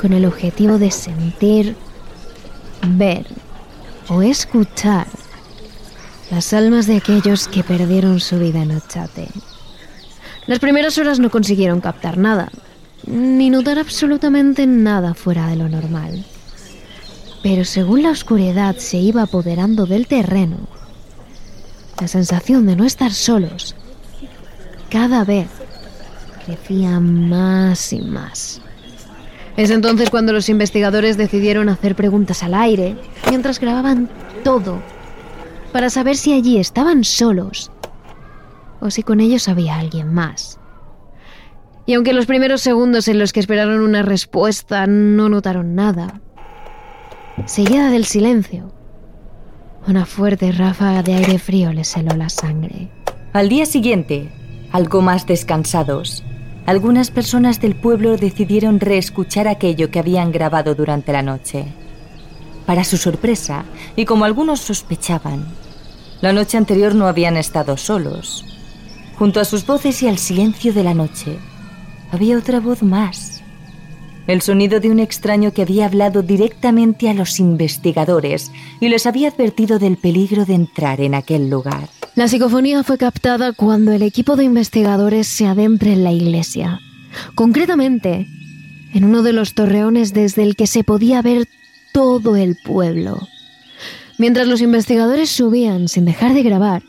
con 0.00 0.12
el 0.12 0.24
objetivo 0.24 0.78
de 0.78 0.90
sentir, 0.90 1.76
ver 2.86 3.26
o 4.08 4.22
escuchar 4.22 5.06
las 6.30 6.52
almas 6.52 6.86
de 6.86 6.96
aquellos 6.96 7.48
que 7.48 7.62
perdieron 7.62 8.20
su 8.20 8.38
vida 8.38 8.62
en 8.62 8.72
Ochate. 8.72 9.28
Las 10.46 10.58
primeras 10.58 10.98
horas 10.98 11.20
no 11.20 11.30
consiguieron 11.30 11.80
captar 11.80 12.18
nada, 12.18 12.50
ni 13.06 13.50
notar 13.50 13.78
absolutamente 13.78 14.66
nada 14.66 15.14
fuera 15.14 15.46
de 15.48 15.56
lo 15.56 15.68
normal. 15.68 16.24
Pero 17.42 17.64
según 17.64 18.02
la 18.02 18.10
oscuridad 18.10 18.76
se 18.76 18.98
iba 18.98 19.22
apoderando 19.22 19.86
del 19.86 20.06
terreno, 20.06 20.68
la 22.00 22.08
sensación 22.08 22.66
de 22.66 22.76
no 22.76 22.84
estar 22.84 23.12
solos 23.12 23.76
cada 24.90 25.24
vez 25.24 25.48
crecía 26.44 27.00
más 27.00 27.92
y 27.92 28.00
más. 28.00 28.60
Es 29.56 29.70
entonces 29.70 30.10
cuando 30.10 30.32
los 30.32 30.48
investigadores 30.48 31.16
decidieron 31.16 31.68
hacer 31.68 31.94
preguntas 31.94 32.42
al 32.42 32.54
aire 32.54 32.96
mientras 33.30 33.60
grababan 33.60 34.08
todo 34.42 34.80
para 35.72 35.90
saber 35.90 36.16
si 36.16 36.32
allí 36.32 36.58
estaban 36.58 37.04
solos 37.04 37.70
o 38.80 38.90
si 38.90 39.02
con 39.02 39.20
ellos 39.20 39.48
había 39.48 39.78
alguien 39.78 40.12
más. 40.12 40.58
Y 41.86 41.94
aunque 41.94 42.14
los 42.14 42.26
primeros 42.26 42.62
segundos 42.62 43.08
en 43.08 43.18
los 43.18 43.32
que 43.32 43.40
esperaron 43.40 43.80
una 43.80 44.02
respuesta 44.02 44.86
no 44.86 45.28
notaron 45.28 45.74
nada, 45.74 46.20
seguida 47.46 47.90
del 47.90 48.06
silencio, 48.06 48.72
una 49.86 50.06
fuerte 50.06 50.50
ráfaga 50.50 51.02
de 51.02 51.14
aire 51.14 51.38
frío 51.38 51.72
les 51.72 51.94
heló 51.96 52.16
la 52.16 52.30
sangre. 52.30 52.90
Al 53.34 53.50
día 53.50 53.66
siguiente, 53.66 54.32
algo 54.72 55.02
más 55.02 55.26
descansados, 55.26 56.24
algunas 56.64 57.10
personas 57.10 57.60
del 57.60 57.76
pueblo 57.76 58.16
decidieron 58.16 58.80
reescuchar 58.80 59.46
aquello 59.46 59.90
que 59.90 59.98
habían 59.98 60.32
grabado 60.32 60.74
durante 60.74 61.12
la 61.12 61.20
noche. 61.20 61.66
Para 62.64 62.84
su 62.84 62.96
sorpresa, 62.96 63.64
y 63.94 64.06
como 64.06 64.24
algunos 64.24 64.60
sospechaban, 64.60 65.44
la 66.22 66.32
noche 66.32 66.56
anterior 66.56 66.94
no 66.94 67.06
habían 67.06 67.36
estado 67.36 67.76
solos. 67.76 68.46
Junto 69.18 69.40
a 69.40 69.44
sus 69.44 69.66
voces 69.66 70.02
y 70.02 70.08
al 70.08 70.16
silencio 70.16 70.72
de 70.72 70.82
la 70.82 70.94
noche, 70.94 71.38
había 72.14 72.38
otra 72.38 72.60
voz 72.60 72.82
más. 72.82 73.42
El 74.26 74.40
sonido 74.40 74.80
de 74.80 74.90
un 74.90 75.00
extraño 75.00 75.52
que 75.52 75.62
había 75.62 75.86
hablado 75.86 76.22
directamente 76.22 77.10
a 77.10 77.14
los 77.14 77.38
investigadores 77.40 78.50
y 78.80 78.88
les 78.88 79.06
había 79.06 79.28
advertido 79.28 79.78
del 79.78 79.98
peligro 79.98 80.46
de 80.46 80.54
entrar 80.54 81.00
en 81.00 81.14
aquel 81.14 81.50
lugar. 81.50 81.88
La 82.14 82.28
psicofonía 82.28 82.82
fue 82.82 82.96
captada 82.96 83.52
cuando 83.52 83.92
el 83.92 84.02
equipo 84.02 84.36
de 84.36 84.44
investigadores 84.44 85.26
se 85.26 85.46
adentra 85.46 85.90
en 85.90 86.04
la 86.04 86.12
iglesia. 86.12 86.80
Concretamente, 87.34 88.26
en 88.94 89.04
uno 89.04 89.22
de 89.22 89.32
los 89.32 89.54
torreones 89.54 90.14
desde 90.14 90.42
el 90.42 90.56
que 90.56 90.66
se 90.66 90.84
podía 90.84 91.20
ver 91.20 91.48
todo 91.92 92.36
el 92.36 92.56
pueblo. 92.64 93.28
Mientras 94.16 94.46
los 94.46 94.60
investigadores 94.60 95.28
subían 95.28 95.88
sin 95.88 96.04
dejar 96.04 96.32
de 96.34 96.42
grabar, 96.42 96.82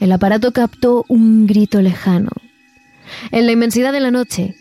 el 0.00 0.12
aparato 0.12 0.52
captó 0.52 1.04
un 1.08 1.46
grito 1.46 1.82
lejano. 1.82 2.30
En 3.30 3.46
la 3.46 3.52
inmensidad 3.52 3.92
de 3.92 4.00
la 4.00 4.10
noche, 4.10 4.56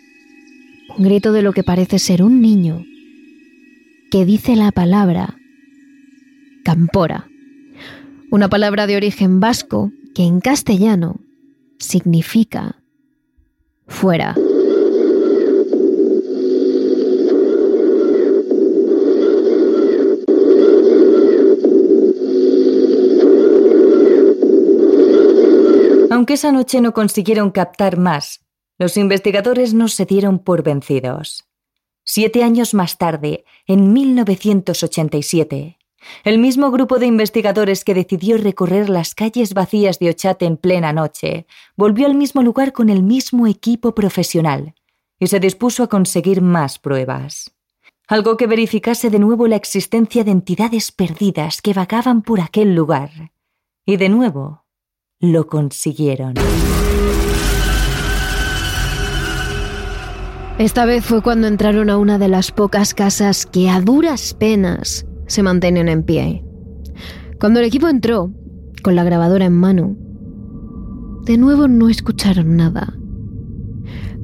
un 0.98 1.04
grito 1.04 1.32
de 1.32 1.42
lo 1.42 1.54
que 1.54 1.64
parece 1.64 2.00
ser 2.00 2.24
un 2.24 2.42
niño 2.42 2.84
que 4.12 4.26
dice 4.26 4.56
la 4.56 4.72
palabra 4.72 5.38
campora, 6.64 7.28
una 8.32 8.50
palabra 8.50 8.88
de 8.88 8.96
origen 8.96 9.40
vasco 9.40 9.92
que 10.14 10.24
en 10.24 10.42
castellano 10.42 11.20
significa 11.80 12.82
fuera. 13.88 14.36
Aunque 26.16 26.36
esa 26.36 26.54
noche 26.54 26.80
no 26.80 26.94
consiguieron 26.94 27.52
captar 27.52 27.98
más, 27.98 28.40
los 28.78 28.96
investigadores 28.96 29.74
no 29.74 29.90
se 29.90 30.06
dieron 30.06 30.40
por 30.40 30.64
vencidos. 30.64 31.44
Siete 32.06 32.42
años 32.42 32.74
más 32.74 32.98
tarde, 32.98 33.44
en 33.68 33.92
1987, 33.92 35.78
el 36.24 36.40
mismo 36.40 36.72
grupo 36.72 37.00
de 37.00 37.08
investigadores 37.08 37.84
que 37.84 37.94
decidió 37.94 38.38
recorrer 38.38 38.88
las 38.88 39.14
calles 39.14 39.54
vacías 39.54 40.00
de 40.00 40.12
Ochate 40.12 40.46
en 40.46 40.56
plena 40.56 40.94
noche 40.94 41.48
volvió 41.76 42.06
al 42.06 42.16
mismo 42.16 42.42
lugar 42.44 42.72
con 42.72 42.90
el 42.90 43.04
mismo 43.04 43.46
equipo 43.46 43.94
profesional 43.94 44.74
y 45.20 45.28
se 45.28 45.42
dispuso 45.42 45.84
a 45.84 45.90
conseguir 45.90 46.42
más 46.42 46.80
pruebas. 46.80 47.52
Algo 48.08 48.38
que 48.38 48.48
verificase 48.48 49.10
de 49.10 49.20
nuevo 49.20 49.50
la 49.50 49.58
existencia 49.58 50.24
de 50.24 50.32
entidades 50.32 50.94
perdidas 50.94 51.62
que 51.62 51.74
vagaban 51.74 52.22
por 52.22 52.40
aquel 52.40 52.74
lugar. 52.74 53.34
Y 53.86 53.98
de 53.98 54.08
nuevo, 54.08 54.65
lo 55.32 55.48
consiguieron. 55.48 56.34
Esta 60.58 60.86
vez 60.86 61.04
fue 61.04 61.22
cuando 61.22 61.48
entraron 61.48 61.90
a 61.90 61.98
una 61.98 62.18
de 62.18 62.30
las 62.30 62.52
pocas 62.52 62.94
casas 62.94 63.46
que 63.46 63.70
a 63.70 63.82
duras 63.82 64.34
penas 64.34 65.06
se 65.28 65.44
mantienen 65.44 65.90
en 65.90 66.04
pie. 66.04 66.46
Cuando 67.40 67.60
el 67.60 67.66
equipo 67.66 67.90
entró, 67.90 68.32
con 68.82 68.96
la 68.96 69.04
grabadora 69.04 69.46
en 69.46 69.54
mano, 69.54 69.98
de 71.26 71.38
nuevo 71.38 71.68
no 71.68 71.90
escucharon 71.90 72.56
nada. 72.56 72.96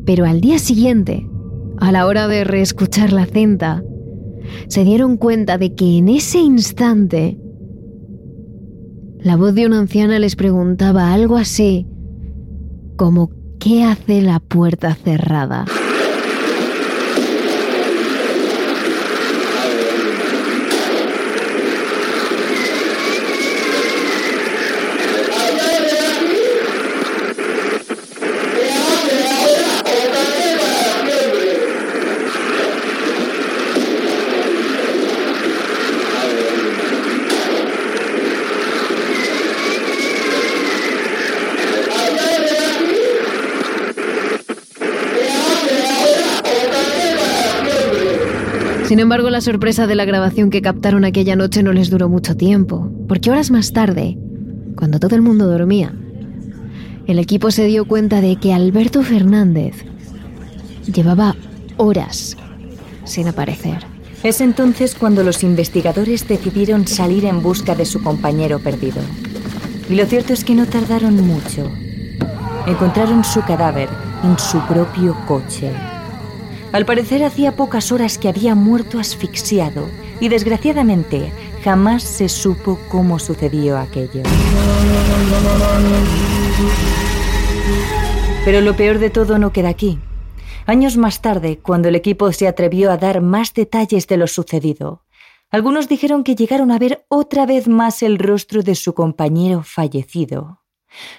Pero 0.05 0.25
al 0.25 0.39
día 0.39 0.60
siguiente, 0.60 1.27
a 1.79 1.91
la 1.91 2.05
hora 2.05 2.27
de 2.27 2.43
reescuchar 2.43 3.12
la 3.12 3.25
cinta, 3.25 3.84
se 4.67 4.84
dieron 4.84 5.17
cuenta 5.17 5.58
de 5.58 5.75
que 5.75 5.98
en 5.98 6.08
ese 6.08 6.39
instante 6.39 7.38
la 9.24 9.36
voz 9.36 9.54
de 9.54 9.66
una 9.68 9.80
anciana 9.80 10.20
les 10.20 10.36
preguntaba 10.36 11.13
algo 11.13 11.38
así 11.38 11.88
como 12.98 13.32
¿qué 13.60 13.84
hace 13.84 14.22
la 14.22 14.40
puerta 14.40 14.96
cerrada? 14.96 15.66
Sin 48.92 49.00
embargo, 49.00 49.30
la 49.30 49.40
sorpresa 49.40 49.88
de 49.88 49.96
la 49.96 50.04
grabación 50.04 50.50
que 50.50 50.62
captaron 50.62 51.06
aquella 51.06 51.38
noche 51.38 51.64
no 51.64 51.72
les 51.72 51.90
duró 51.90 52.10
mucho 52.10 52.36
tiempo, 52.36 52.92
porque 53.08 53.32
horas 53.32 53.50
más 53.50 53.72
tarde, 53.72 54.18
cuando 54.76 55.00
todo 55.00 55.16
el 55.16 55.22
mundo 55.22 55.48
dormía, 55.48 55.94
el 57.08 57.18
equipo 57.18 57.52
se 57.52 57.68
dio 57.68 57.86
cuenta 57.86 58.20
de 58.20 58.36
que 58.36 58.52
Alberto 58.54 59.02
Fernández 59.02 59.86
llevaba 60.94 61.38
horas 61.78 62.36
sin 63.06 63.30
aparecer. 63.30 63.78
Es 64.24 64.42
entonces 64.42 64.94
cuando 64.94 65.24
los 65.24 65.42
investigadores 65.42 66.28
decidieron 66.28 66.86
salir 66.86 67.24
en 67.24 67.42
busca 67.42 67.76
de 67.76 67.86
su 67.86 68.04
compañero 68.04 68.60
perdido. 68.60 69.00
Y 69.90 69.96
lo 69.96 70.06
cierto 70.06 70.34
es 70.34 70.44
que 70.44 70.54
no 70.54 70.66
tardaron 70.66 71.16
mucho. 71.26 71.64
Encontraron 72.68 73.24
su 73.24 73.42
cadáver 73.44 73.88
en 74.26 74.38
su 74.38 74.60
propio 74.68 75.16
coche. 75.30 75.72
Al 76.72 76.86
parecer 76.86 77.24
hacía 77.24 77.56
pocas 77.58 77.92
horas 77.92 78.18
que 78.18 78.30
había 78.30 78.56
muerto 78.56 78.98
asfixiado 78.98 79.90
y 80.22 80.30
desgraciadamente 80.30 81.34
jamás 81.63 82.01
se 82.04 82.30
supo 82.30 82.80
cómo 82.90 83.20
sucedió 83.20 83.78
aquello. 83.78 84.24
Pero 88.46 88.62
lo 88.62 88.75
peor 88.75 89.00
de 89.00 89.10
todo 89.10 89.38
no 89.38 89.51
queda 89.51 89.70
aquí. 89.70 90.00
Años 90.66 90.96
más 90.96 91.22
tarde, 91.22 91.60
cuando 91.62 91.90
el 91.90 91.96
equipo 91.96 92.32
se 92.32 92.48
atrevió 92.48 92.92
a 92.92 92.98
dar 92.98 93.20
más 93.20 93.54
detalles 93.54 94.08
de 94.08 94.18
lo 94.18 94.28
sucedido, 94.28 95.04
algunos 95.50 95.90
dijeron 95.90 96.24
que 96.24 96.36
llegaron 96.36 96.72
a 96.72 96.80
ver 96.80 97.06
otra 97.10 97.46
vez 97.46 97.68
más 97.68 98.01
el 98.01 98.18
rostro 98.18 98.63
de 98.63 98.75
su 98.75 98.94
compañero 98.94 99.63
fallecido. 99.63 100.61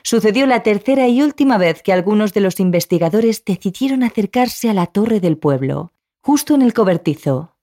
Sucedió 0.02 0.47
la 0.47 0.62
tercera 0.62 1.09
y 1.09 1.23
última 1.23 1.59
vez 1.59 1.83
que 1.83 1.93
algunos 1.93 2.33
de 2.33 2.41
los 2.41 2.61
investigadores 2.61 3.45
decidieron 3.45 4.02
acercarse 4.02 4.69
a 4.69 4.75
la 4.75 4.87
torre 4.87 5.21
del 5.21 5.38
pueblo, 5.38 5.93
justo 6.21 6.55
en 6.55 6.62
el 6.62 6.75
cobertizo. 6.75 7.57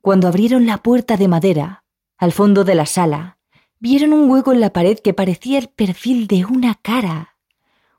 Cuando 0.00 0.28
abrieron 0.28 0.66
la 0.66 0.78
puerta 0.78 1.16
de 1.16 1.28
madera, 1.28 1.84
al 2.16 2.32
fondo 2.32 2.64
de 2.64 2.74
la 2.74 2.86
sala, 2.86 3.38
vieron 3.78 4.12
un 4.12 4.30
hueco 4.30 4.52
en 4.52 4.60
la 4.60 4.72
pared 4.72 4.98
que 4.98 5.14
parecía 5.14 5.58
el 5.58 5.68
perfil 5.68 6.26
de 6.26 6.44
una 6.44 6.74
cara. 6.74 7.36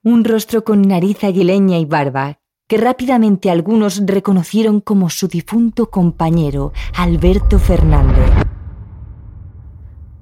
Un 0.04 0.24
rostro 0.24 0.64
con 0.64 0.82
nariz 0.82 1.24
aguileña 1.24 1.78
y 1.78 1.86
barba, 1.86 2.40
que 2.68 2.78
rápidamente 2.78 3.50
algunos 3.50 4.02
reconocieron 4.06 4.80
como 4.80 5.10
su 5.10 5.28
difunto 5.28 5.90
compañero, 5.90 6.72
Alberto 6.96 7.60
Fernández. 7.60 8.30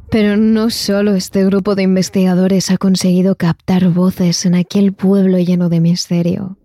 Pero 0.10 0.38
no 0.38 0.70
solo 0.70 1.16
este 1.16 1.44
grupo 1.46 1.76
de 1.76 1.84
investigadores 1.84 2.72
ha 2.72 2.78
conseguido 2.78 3.36
captar 3.36 3.90
voces 3.90 4.46
en 4.46 4.56
aquel 4.56 4.94
pueblo 4.94 5.38
lleno 5.38 5.68
de 5.70 5.82
misterio. 5.82 6.58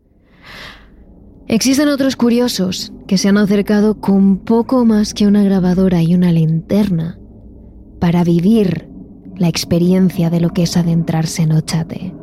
Existen 1.49 1.89
otros 1.89 2.17
curiosos 2.17 2.93
que 3.07 3.19
se 3.19 3.29
han 3.29 3.37
acercado 3.37 4.01
con 4.01 4.39
poco 4.39 4.85
más 4.85 5.13
que 5.13 5.27
una 5.27 5.43
grabadora 5.43 6.03
y 6.03 6.15
una 6.15 6.33
linterna 6.33 7.19
para 8.01 8.25
vivir 8.25 8.89
la 9.37 9.49
experiencia 9.49 10.31
de 10.31 10.41
lo 10.41 10.51
que 10.51 10.63
es 10.63 10.77
adentrarse 10.77 11.43
en 11.43 11.53
Ochate. 11.53 12.15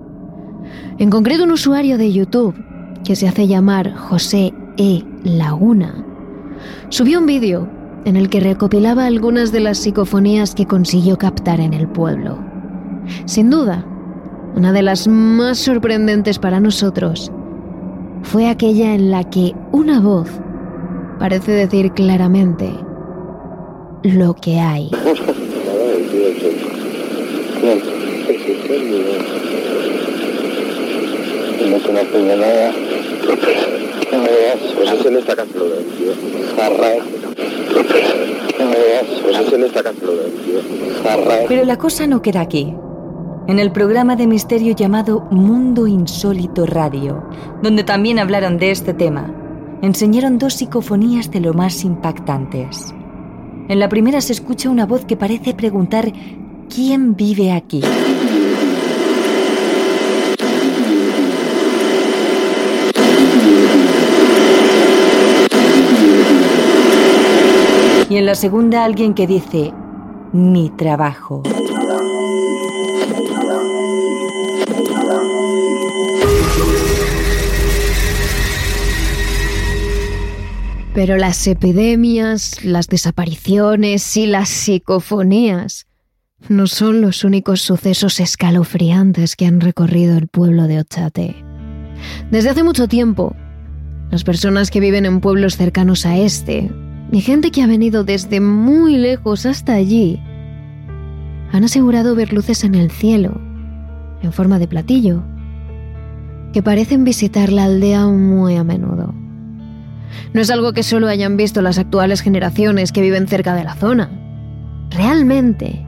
En 0.99 1.09
concreto, 1.09 1.43
un 1.43 1.51
usuario 1.51 1.97
de 1.97 2.13
YouTube 2.13 2.55
que 3.03 3.15
se 3.15 3.27
hace 3.27 3.47
llamar 3.47 3.93
José 3.93 4.53
E. 4.77 5.03
Laguna 5.23 6.05
subió 6.89 7.19
un 7.19 7.25
vídeo 7.25 7.69
en 8.05 8.15
el 8.15 8.29
que 8.29 8.39
recopilaba 8.39 9.05
algunas 9.05 9.51
de 9.51 9.59
las 9.59 9.77
psicofonías 9.77 10.55
que 10.55 10.65
consiguió 10.65 11.17
captar 11.17 11.59
en 11.59 11.73
el 11.73 11.87
pueblo. 11.87 12.37
Sin 13.25 13.49
duda, 13.49 13.85
una 14.55 14.71
de 14.71 14.81
las 14.81 15.07
más 15.07 15.57
sorprendentes 15.57 16.39
para 16.39 16.59
nosotros 16.59 17.31
fue 18.23 18.47
aquella 18.47 18.93
en 18.93 19.11
la 19.11 19.23
que 19.29 19.53
una 19.71 19.99
voz 19.99 20.29
parece 21.19 21.51
decir 21.51 21.91
claramente 21.91 22.71
lo 24.03 24.33
que 24.35 24.59
hay. 24.59 24.89
Pero 41.47 41.65
la 41.65 41.77
cosa 41.77 42.07
no 42.07 42.21
queda 42.21 42.41
aquí. 42.41 42.73
En 43.47 43.57
el 43.57 43.71
programa 43.71 44.15
de 44.15 44.27
misterio 44.27 44.75
llamado 44.75 45.21
Mundo 45.31 45.87
Insólito 45.87 46.65
Radio, 46.65 47.23
donde 47.63 47.83
también 47.83 48.19
hablaron 48.19 48.57
de 48.57 48.71
este 48.71 48.93
tema, 48.93 49.33
enseñaron 49.81 50.37
dos 50.37 50.55
psicofonías 50.55 51.31
de 51.31 51.39
lo 51.39 51.53
más 51.53 51.83
impactantes. 51.83 52.93
En 53.69 53.79
la 53.79 53.89
primera 53.89 54.21
se 54.21 54.33
escucha 54.33 54.69
una 54.69 54.85
voz 54.85 55.05
que 55.05 55.17
parece 55.17 55.53
preguntar 55.53 56.11
¿quién 56.73 57.15
vive 57.15 57.51
aquí? 57.51 57.81
Y 68.09 68.17
en 68.17 68.25
la 68.25 68.33
segunda 68.33 68.85
alguien 68.85 69.13
que 69.13 69.27
dice, 69.27 69.71
mi 70.33 70.71
trabajo. 70.71 71.43
Pero 80.95 81.17
las 81.17 81.45
epidemias, 81.45 82.65
las 82.65 82.87
desapariciones 82.87 84.17
y 84.17 84.25
las 84.25 84.49
psicofonías 84.49 85.85
no 86.47 86.65
son 86.65 87.01
los 87.01 87.23
únicos 87.23 87.61
sucesos 87.61 88.19
escalofriantes 88.19 89.35
que 89.35 89.45
han 89.45 89.61
recorrido 89.61 90.17
el 90.17 90.27
pueblo 90.27 90.63
de 90.63 90.79
Ochate. 90.79 91.35
Desde 92.31 92.49
hace 92.49 92.63
mucho 92.63 92.87
tiempo, 92.87 93.35
las 94.09 94.23
personas 94.23 94.71
que 94.71 94.79
viven 94.79 95.05
en 95.05 95.21
pueblos 95.21 95.57
cercanos 95.57 96.07
a 96.07 96.17
este 96.17 96.71
y 97.11 97.21
gente 97.21 97.51
que 97.51 97.61
ha 97.61 97.67
venido 97.67 98.03
desde 98.03 98.39
muy 98.39 98.97
lejos 98.97 99.45
hasta 99.45 99.73
allí 99.73 100.19
han 101.51 101.63
asegurado 101.63 102.15
ver 102.15 102.31
luces 102.31 102.63
en 102.63 102.75
el 102.75 102.91
cielo, 102.91 103.41
en 104.21 104.31
forma 104.31 104.59
de 104.59 104.67
platillo, 104.67 105.23
que 106.53 106.61
parecen 106.61 107.03
visitar 107.03 107.51
la 107.51 107.65
aldea 107.65 108.05
muy 108.07 108.55
a 108.55 108.63
menudo. 108.63 109.13
No 110.33 110.41
es 110.41 110.51
algo 110.51 110.73
que 110.73 110.83
solo 110.83 111.07
hayan 111.07 111.37
visto 111.37 111.61
las 111.61 111.79
actuales 111.79 112.21
generaciones 112.21 112.91
que 112.91 113.01
viven 113.01 113.27
cerca 113.27 113.55
de 113.55 113.63
la 113.63 113.75
zona. 113.75 114.11
Realmente, 114.91 115.85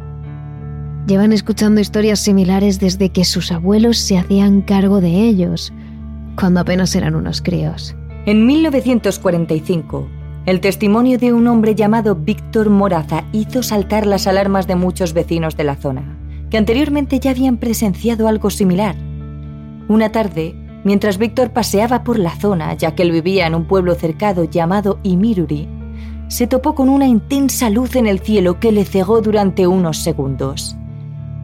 llevan 1.08 1.34
escuchando 1.34 1.82
historias 1.82 2.20
similares 2.20 2.80
desde 2.80 3.10
que 3.10 3.26
sus 3.26 3.52
abuelos 3.52 3.98
se 3.98 4.18
hacían 4.18 4.62
cargo 4.62 5.02
de 5.02 5.28
ellos, 5.28 5.72
cuando 6.36 6.60
apenas 6.60 6.96
eran 6.96 7.16
unos 7.16 7.42
críos. 7.42 7.96
En 8.26 8.46
1945, 8.46 10.08
el 10.48 10.60
testimonio 10.60 11.20
de 11.20 11.34
un 11.34 11.46
hombre 11.48 11.76
llamado 11.76 12.16
Víctor 12.16 12.72
Moraza 12.72 13.26
hizo 13.32 13.62
saltar 13.62 14.08
las 14.08 14.26
alarmas 14.26 14.66
de 14.66 14.76
muchos 14.76 15.14
vecinos 15.14 15.56
de 15.56 15.64
la 15.64 15.76
zona, 15.76 16.18
que 16.50 16.58
anteriormente 16.58 17.20
ya 17.20 17.30
habían 17.30 17.58
presenciado 17.58 18.28
algo 18.28 18.50
similar. 18.50 18.96
Una 19.88 20.12
tarde, 20.12 20.56
mientras 20.84 21.20
Víctor 21.20 21.52
paseaba 21.52 22.04
por 22.04 22.18
la 22.18 22.36
zona, 22.36 22.74
ya 22.74 22.96
que 22.96 23.04
él 23.04 23.12
vivía 23.12 23.46
en 23.46 23.54
un 23.54 23.66
pueblo 23.66 23.94
cercado 23.94 24.46
llamado 24.46 25.00
Imiruri, 25.04 25.70
se 26.28 26.48
topó 26.48 26.74
con 26.74 26.90
una 26.90 27.06
intensa 27.06 27.70
luz 27.70 27.96
en 27.96 28.08
el 28.08 28.20
cielo 28.20 28.60
que 28.60 28.72
le 28.72 28.86
cegó 28.86 29.22
durante 29.22 29.68
unos 29.68 29.98
segundos. 29.98 30.76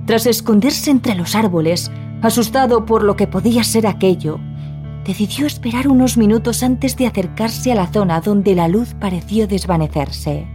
Tras 0.05 0.25
esconderse 0.25 0.89
entre 0.89 1.13
los 1.13 1.36
árboles, 1.36 1.91
asustado 2.23 2.86
por 2.86 3.03
lo 3.03 3.15
que 3.15 3.27
podía 3.27 3.63
ser 3.63 3.86
aquello, 3.86 4.39
decidió 5.08 5.48
esperar 5.48 5.88
unos 5.88 6.17
minutos 6.17 6.63
antes 6.63 6.98
de 6.98 7.08
acercarse 7.08 7.72
a 7.72 7.76
la 7.76 7.88
zona 7.88 8.20
donde 8.20 8.54
la 8.54 8.67
luz 8.67 8.93
pareció 9.00 9.48
desvanecerse. 9.48 10.46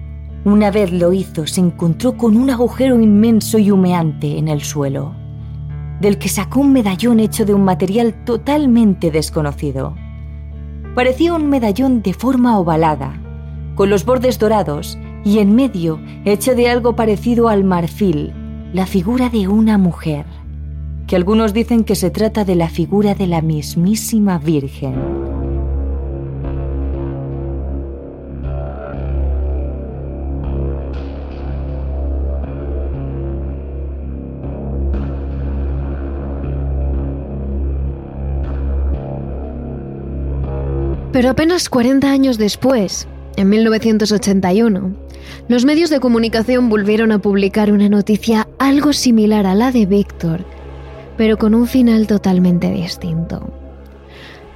Una 0.44 0.70
vez 0.70 0.92
lo 0.92 1.14
hizo, 1.14 1.46
se 1.46 1.62
encontró 1.62 2.18
con 2.18 2.36
un 2.36 2.50
agujero 2.50 3.00
inmenso 3.00 3.58
y 3.58 3.70
humeante 3.70 4.36
en 4.36 4.48
el 4.48 4.62
suelo, 4.62 5.14
del 6.00 6.18
que 6.18 6.28
sacó 6.28 6.60
un 6.60 6.74
medallón 6.74 7.18
hecho 7.18 7.46
de 7.46 7.54
un 7.54 7.64
material 7.64 8.24
totalmente 8.24 9.10
desconocido. 9.10 9.94
Parecía 10.94 11.32
un 11.32 11.48
medallón 11.48 12.02
de 12.02 12.12
forma 12.12 12.58
ovalada, 12.58 13.18
con 13.74 13.88
los 13.88 14.04
bordes 14.04 14.38
dorados 14.38 14.98
y 15.24 15.38
en 15.38 15.54
medio 15.54 15.98
hecho 16.26 16.54
de 16.54 16.68
algo 16.68 16.94
parecido 16.94 17.48
al 17.48 17.64
marfil, 17.64 18.34
la 18.74 18.84
figura 18.84 19.30
de 19.30 19.48
una 19.48 19.78
mujer, 19.78 20.26
que 21.12 21.16
algunos 21.16 21.52
dicen 21.52 21.84
que 21.84 21.94
se 21.94 22.08
trata 22.10 22.46
de 22.46 22.54
la 22.54 22.70
figura 22.70 23.14
de 23.14 23.26
la 23.26 23.42
mismísima 23.42 24.38
Virgen. 24.38 24.94
Pero 41.12 41.28
apenas 41.28 41.68
40 41.68 42.10
años 42.10 42.38
después, 42.38 43.06
en 43.36 43.50
1981, 43.50 44.94
los 45.48 45.66
medios 45.66 45.90
de 45.90 46.00
comunicación 46.00 46.70
volvieron 46.70 47.12
a 47.12 47.18
publicar 47.18 47.70
una 47.70 47.90
noticia 47.90 48.48
algo 48.58 48.94
similar 48.94 49.44
a 49.44 49.54
la 49.54 49.72
de 49.72 49.84
Víctor, 49.84 50.46
pero 51.16 51.38
con 51.38 51.54
un 51.54 51.66
final 51.66 52.06
totalmente 52.06 52.70
distinto. 52.70 53.52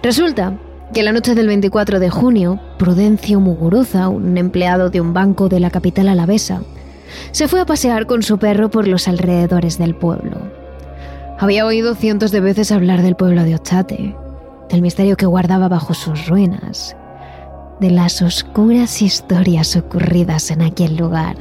Resulta 0.02 0.54
que 0.94 1.02
la 1.02 1.12
noche 1.12 1.34
del 1.34 1.48
24 1.48 1.98
de 1.98 2.10
junio, 2.10 2.60
Prudencio 2.78 3.40
Muguruza, 3.40 4.08
un 4.08 4.38
empleado 4.38 4.88
de 4.90 5.00
un 5.00 5.12
banco 5.12 5.48
de 5.48 5.60
la 5.60 5.70
capital 5.70 6.08
alavesa, 6.08 6.62
se 7.32 7.48
fue 7.48 7.60
a 7.60 7.66
pasear 7.66 8.06
con 8.06 8.22
su 8.22 8.38
perro 8.38 8.70
por 8.70 8.86
los 8.86 9.08
alrededores 9.08 9.78
del 9.78 9.94
pueblo. 9.94 10.38
Había 11.38 11.66
oído 11.66 11.94
cientos 11.94 12.30
de 12.30 12.40
veces 12.40 12.72
hablar 12.72 13.02
del 13.02 13.16
pueblo 13.16 13.42
de 13.42 13.54
Ochate, 13.56 14.16
del 14.70 14.82
misterio 14.82 15.16
que 15.16 15.26
guardaba 15.26 15.68
bajo 15.68 15.92
sus 15.92 16.26
ruinas, 16.28 16.96
de 17.80 17.90
las 17.90 18.22
oscuras 18.22 19.02
historias 19.02 19.76
ocurridas 19.76 20.50
en 20.50 20.62
aquel 20.62 20.96
lugar. 20.96 21.36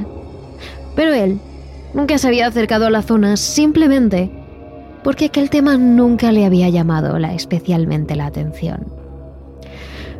Pero 0.94 1.14
él 1.14 1.40
nunca 1.94 2.18
se 2.18 2.28
había 2.28 2.46
acercado 2.46 2.86
a 2.86 2.90
la 2.90 3.02
zona 3.02 3.36
simplemente 3.36 4.30
porque 5.06 5.26
aquel 5.26 5.50
tema 5.50 5.76
nunca 5.76 6.32
le 6.32 6.44
había 6.44 6.68
llamado 6.68 7.16
la, 7.20 7.32
especialmente 7.32 8.16
la 8.16 8.26
atención. 8.26 8.88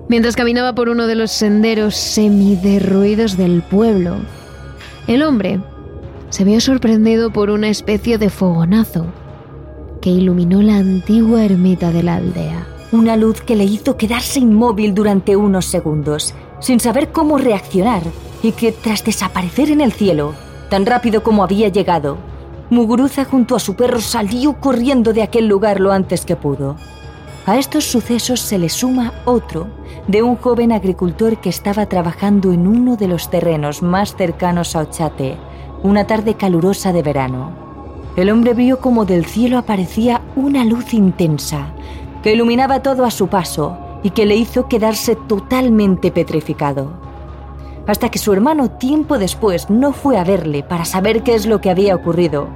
Mientras 0.09 0.37
caminaba 0.37 0.77
por 0.77 0.88
uno 0.88 1.09
de 1.09 1.16
los 1.16 1.33
senderos 1.33 1.96
semiderruidos 1.96 3.37
del 3.37 3.62
pueblo, 3.62 4.14
el 5.09 5.25
hombre 5.25 5.59
se 6.29 6.44
vio 6.44 6.61
sorprendido 6.61 7.33
por 7.33 7.51
una 7.51 7.68
especie 7.68 8.16
de 8.16 8.31
fogonazo 8.31 9.07
que 10.01 10.11
iluminó 10.11 10.62
la 10.62 10.77
antigua 10.77 11.44
ermita 11.44 11.90
de 11.90 12.05
la 12.05 12.14
aldea. 12.14 12.68
Una 12.92 13.16
luz 13.16 13.40
que 13.40 13.57
le 13.57 13.64
hizo 13.64 13.96
quedarse 13.96 14.38
inmóvil 14.38 14.94
durante 14.94 15.35
unos 15.35 15.64
segundos, 15.64 16.33
sin 16.61 16.79
saber 16.79 17.11
cómo 17.11 17.38
reaccionar, 17.38 18.05
y 18.40 18.53
que 18.53 18.70
tras 18.70 19.05
desaparecer 19.05 19.68
en 19.68 19.81
el 19.81 19.90
cielo, 19.90 20.35
tan 20.70 20.87
rápido 20.87 21.25
como 21.25 21.42
había 21.42 21.70
llegado, 21.70 22.18
Muguruza 22.68 23.24
junto 23.24 23.55
a 23.55 23.61
su 23.61 23.74
perro 23.74 24.00
salió 24.00 24.55
corriendo 24.61 25.12
de 25.12 25.22
aquel 25.22 25.46
lugar 25.46 25.81
lo 25.81 25.92
antes 25.92 26.24
que 26.24 26.35
pudo. 26.35 26.76
A 27.46 27.59
estos 27.59 27.85
sucesos 27.85 28.40
se 28.40 28.59
le 28.59 28.68
suma 28.68 29.12
otro 29.24 29.68
de 30.09 30.24
un 30.24 30.35
joven 30.35 30.72
agricultor 30.72 31.38
que 31.38 31.48
estaba 31.48 31.87
trabajando 31.87 32.52
en 32.52 32.66
uno 32.66 32.96
de 32.96 33.07
los 33.07 33.31
terrenos 33.31 33.83
más 33.83 34.16
cercanos 34.16 34.74
a 34.74 34.81
Ochate, 34.81 35.37
una 35.85 36.09
tarde 36.09 36.35
calurosa 36.35 36.92
de 36.92 37.02
verano. 37.02 37.52
El 38.16 38.31
hombre 38.31 38.52
vio 38.52 38.81
como 38.81 39.05
del 39.05 39.26
cielo 39.26 39.59
aparecía 39.59 40.22
una 40.35 40.64
luz 40.64 40.92
intensa, 40.92 41.68
que 42.24 42.33
iluminaba 42.33 42.83
todo 42.83 43.05
a 43.05 43.12
su 43.12 43.29
paso 43.29 43.79
y 44.02 44.11
que 44.11 44.26
le 44.26 44.35
hizo 44.35 44.66
quedarse 44.66 45.14
totalmente 45.14 46.11
petrificado. 46.11 46.90
Hasta 47.87 48.11
que 48.11 48.18
su 48.18 48.33
hermano 48.33 48.70
tiempo 48.70 49.18
después 49.18 49.70
no 49.70 49.92
fue 49.92 50.18
a 50.18 50.25
verle 50.25 50.62
para 50.62 50.85
saber 50.85 51.22
qué 51.22 51.35
es 51.35 51.46
lo 51.46 51.61
que 51.61 51.70
había 51.70 51.94
ocurrido. 51.94 52.49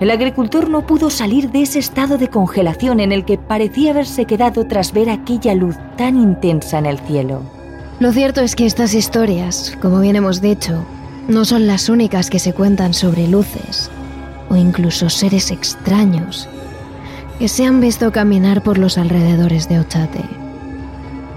El 0.00 0.10
agricultor 0.10 0.68
no 0.68 0.86
pudo 0.86 1.10
salir 1.10 1.50
de 1.50 1.62
ese 1.62 1.78
estado 1.78 2.18
de 2.18 2.28
congelación 2.28 3.00
en 3.00 3.12
el 3.12 3.24
que 3.24 3.38
parecía 3.38 3.92
haberse 3.92 4.24
quedado 4.24 4.66
tras 4.66 4.92
ver 4.92 5.10
aquella 5.10 5.54
luz 5.54 5.76
tan 5.96 6.16
intensa 6.16 6.78
en 6.78 6.86
el 6.86 6.98
cielo. 6.98 7.42
Lo 8.00 8.12
cierto 8.12 8.40
es 8.40 8.56
que 8.56 8.66
estas 8.66 8.94
historias, 8.94 9.76
como 9.80 10.00
bien 10.00 10.16
hemos 10.16 10.40
dicho, 10.40 10.84
no 11.28 11.44
son 11.44 11.66
las 11.66 11.88
únicas 11.88 12.30
que 12.30 12.40
se 12.40 12.52
cuentan 12.52 12.94
sobre 12.94 13.28
luces 13.28 13.90
o 14.48 14.56
incluso 14.56 15.08
seres 15.08 15.50
extraños 15.50 16.48
que 17.38 17.48
se 17.48 17.64
han 17.64 17.80
visto 17.80 18.12
caminar 18.12 18.62
por 18.62 18.78
los 18.78 18.98
alrededores 18.98 19.68
de 19.68 19.80
Ochate. 19.80 20.41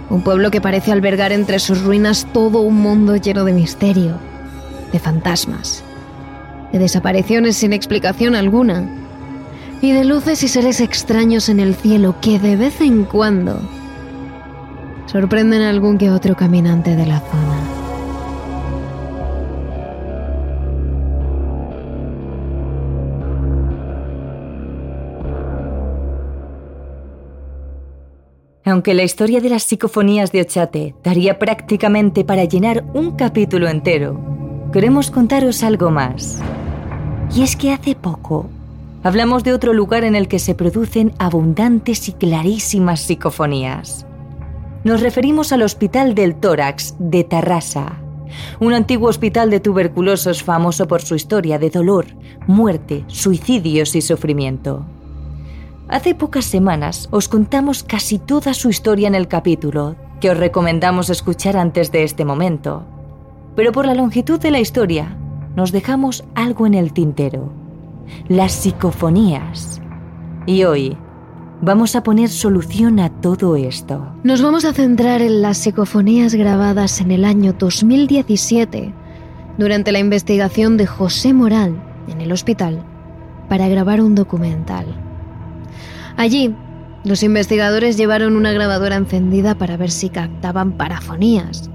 Un 0.09 0.21
pueblo 0.21 0.51
que 0.51 0.61
parece 0.61 0.91
albergar 0.91 1.31
entre 1.31 1.59
sus 1.59 1.81
ruinas 1.81 2.27
todo 2.31 2.61
un 2.61 2.75
mundo 2.75 3.15
lleno 3.15 3.43
de 3.43 3.53
misterio, 3.53 4.17
de 4.91 4.99
fantasmas, 4.99 5.83
de 6.71 6.79
desapariciones 6.79 7.57
sin 7.57 7.73
explicación 7.73 8.35
alguna, 8.35 8.87
y 9.81 9.91
de 9.91 10.05
luces 10.05 10.41
y 10.43 10.47
seres 10.47 10.79
extraños 10.79 11.49
en 11.49 11.59
el 11.59 11.75
cielo 11.75 12.15
que 12.21 12.39
de 12.39 12.55
vez 12.55 12.81
en 12.81 13.03
cuando 13.03 13.59
sorprenden 15.05 15.61
a 15.61 15.69
algún 15.69 15.97
que 15.97 16.09
otro 16.09 16.35
caminante 16.35 16.95
de 16.95 17.05
la 17.05 17.19
zona. 17.19 17.74
Aunque 28.65 28.95
la 28.95 29.03
historia 29.03 29.41
de 29.41 29.49
las 29.49 29.61
psicofonías 29.61 30.31
de 30.31 30.41
Ochate 30.41 30.95
daría 31.03 31.37
prácticamente 31.37 32.25
para 32.25 32.45
llenar 32.45 32.83
un 32.95 33.11
capítulo 33.11 33.67
entero, 33.67 34.19
queremos 34.73 35.11
contaros 35.11 35.61
algo 35.61 35.91
más. 35.91 36.39
Y 37.35 37.43
es 37.43 37.55
que 37.55 37.71
hace 37.71 37.95
poco 37.95 38.49
hablamos 39.03 39.43
de 39.43 39.53
otro 39.53 39.71
lugar 39.71 40.03
en 40.03 40.15
el 40.15 40.27
que 40.27 40.39
se 40.39 40.55
producen 40.55 41.13
abundantes 41.19 42.09
y 42.09 42.13
clarísimas 42.13 43.01
psicofonías. 43.01 44.07
Nos 44.83 45.01
referimos 45.01 45.51
al 45.51 45.61
Hospital 45.61 46.15
del 46.15 46.35
Tórax 46.35 46.95
de 46.97 47.23
Tarrasa, 47.23 47.99
un 48.59 48.73
antiguo 48.73 49.09
hospital 49.09 49.51
de 49.51 49.59
tuberculosos 49.59 50.41
famoso 50.41 50.87
por 50.87 51.03
su 51.03 51.13
historia 51.13 51.59
de 51.59 51.69
dolor, 51.69 52.07
muerte, 52.47 53.03
suicidios 53.05 53.95
y 53.95 54.01
sufrimiento. 54.01 54.87
Hace 55.87 56.15
pocas 56.15 56.45
semanas 56.45 57.07
os 57.11 57.29
contamos 57.29 57.83
casi 57.83 58.17
toda 58.17 58.55
su 58.55 58.69
historia 58.69 59.07
en 59.07 59.13
el 59.13 59.27
capítulo, 59.27 59.95
que 60.19 60.31
os 60.31 60.37
recomendamos 60.37 61.11
escuchar 61.11 61.57
antes 61.57 61.91
de 61.91 62.03
este 62.03 62.25
momento. 62.25 62.83
Pero 63.55 63.71
por 63.71 63.85
la 63.85 63.93
longitud 63.93 64.39
de 64.39 64.49
la 64.49 64.59
historia, 64.59 65.15
nos 65.55 65.71
dejamos 65.71 66.23
algo 66.33 66.65
en 66.65 66.73
el 66.73 66.91
tintero. 66.91 67.51
Las 68.27 68.53
psicofonías. 68.53 69.79
Y 70.47 70.63
hoy 70.63 70.97
vamos 71.61 71.95
a 71.95 72.01
poner 72.01 72.29
solución 72.29 72.99
a 72.99 73.09
todo 73.21 73.55
esto. 73.55 74.11
Nos 74.23 74.41
vamos 74.41 74.65
a 74.65 74.73
centrar 74.73 75.21
en 75.21 75.43
las 75.43 75.59
psicofonías 75.59 76.33
grabadas 76.33 76.99
en 76.99 77.11
el 77.11 77.23
año 77.23 77.53
2017 77.53 78.91
durante 79.59 79.91
la 79.91 79.99
investigación 79.99 80.77
de 80.77 80.87
José 80.87 81.31
Moral 81.33 81.79
en 82.07 82.21
el 82.21 82.31
hospital 82.31 82.83
para 83.49 83.67
grabar 83.67 84.01
un 84.01 84.15
documental. 84.15 85.04
Allí, 86.17 86.55
los 87.03 87.23
investigadores 87.23 87.97
llevaron 87.97 88.35
una 88.35 88.51
grabadora 88.51 88.95
encendida 88.95 89.55
para 89.55 89.77
ver 89.77 89.91
si 89.91 90.09
captaban 90.09 90.71
parafonías. 90.71 91.69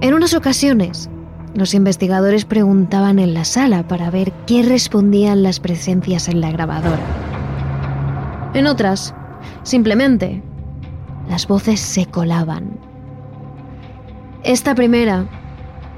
En 0.00 0.14
unas 0.14 0.34
ocasiones, 0.34 1.08
los 1.54 1.74
investigadores 1.74 2.44
preguntaban 2.44 3.18
en 3.18 3.32
la 3.32 3.44
sala 3.44 3.86
para 3.88 4.10
ver 4.10 4.32
qué 4.46 4.62
respondían 4.62 5.42
las 5.42 5.60
presencias 5.60 6.28
en 6.28 6.40
la 6.40 6.50
grabadora. 6.52 7.02
En 8.54 8.66
otras, 8.66 9.14
simplemente, 9.62 10.42
las 11.28 11.46
voces 11.48 11.80
se 11.80 12.06
colaban. 12.06 12.78
Esta 14.42 14.74
primera 14.74 15.26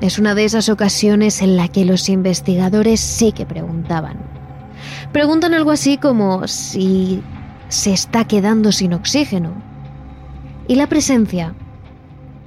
es 0.00 0.18
una 0.18 0.34
de 0.34 0.44
esas 0.44 0.68
ocasiones 0.68 1.42
en 1.42 1.56
la 1.56 1.68
que 1.68 1.84
los 1.84 2.08
investigadores 2.08 3.00
sí 3.00 3.32
que 3.32 3.44
preguntaban. 3.44 4.18
Preguntan 5.12 5.52
algo 5.52 5.72
así 5.72 5.96
como 5.96 6.46
si 6.46 7.22
se 7.68 7.92
está 7.92 8.26
quedando 8.26 8.72
sin 8.72 8.92
oxígeno. 8.92 9.62
Y 10.68 10.76
la 10.76 10.88
presencia 10.88 11.54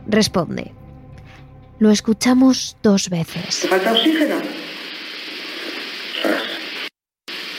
responde, 0.07 0.73
lo 1.79 1.91
escuchamos 1.91 2.77
dos 2.83 3.09
veces. 3.09 3.61
¿Te 3.61 3.67
falta 3.67 3.91
oxígeno? 3.93 4.35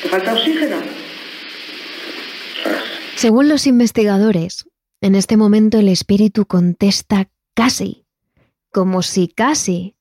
¿Te 0.02 0.08
falta 0.08 0.32
oxígeno? 0.34 0.76
Según 3.16 3.48
los 3.48 3.66
investigadores, 3.66 4.66
en 5.00 5.14
este 5.14 5.36
momento 5.36 5.78
el 5.78 5.88
espíritu 5.88 6.46
contesta 6.46 7.30
casi, 7.54 8.06
como 8.70 9.02
si 9.02 9.28
casi 9.28 9.96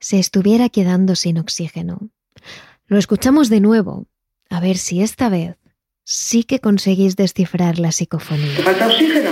se 0.00 0.18
estuviera 0.18 0.68
quedando 0.68 1.16
sin 1.16 1.38
oxígeno. 1.38 2.10
Lo 2.86 2.98
escuchamos 2.98 3.48
de 3.48 3.60
nuevo, 3.60 4.06
a 4.50 4.60
ver 4.60 4.76
si 4.76 5.02
esta 5.02 5.28
vez 5.28 5.56
sí 6.04 6.44
que 6.44 6.60
conseguís 6.60 7.16
descifrar 7.16 7.78
la 7.78 7.90
psicofonía. 7.90 8.56
¿Te 8.56 8.62
falta 8.62 8.86
oxígeno? 8.86 9.30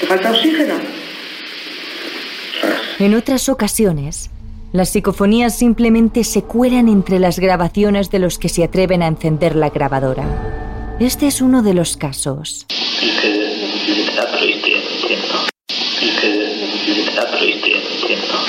¿Te 0.00 0.06
falta 0.06 0.30
oxígeno? 0.30 0.74
En 2.98 3.14
otras 3.14 3.48
ocasiones, 3.48 4.30
las 4.72 4.90
psicofonías 4.90 5.56
simplemente 5.56 6.24
se 6.24 6.42
cuelan 6.42 6.88
entre 6.88 7.18
las 7.18 7.38
grabaciones 7.38 8.10
de 8.10 8.18
los 8.18 8.38
que 8.38 8.48
se 8.48 8.64
atreven 8.64 9.02
a 9.02 9.06
encender 9.06 9.56
la 9.56 9.70
grabadora. 9.70 10.96
Este 11.00 11.26
es 11.26 11.40
uno 11.40 11.62
de 11.62 11.74
los 11.74 11.96
casos. 11.96 12.66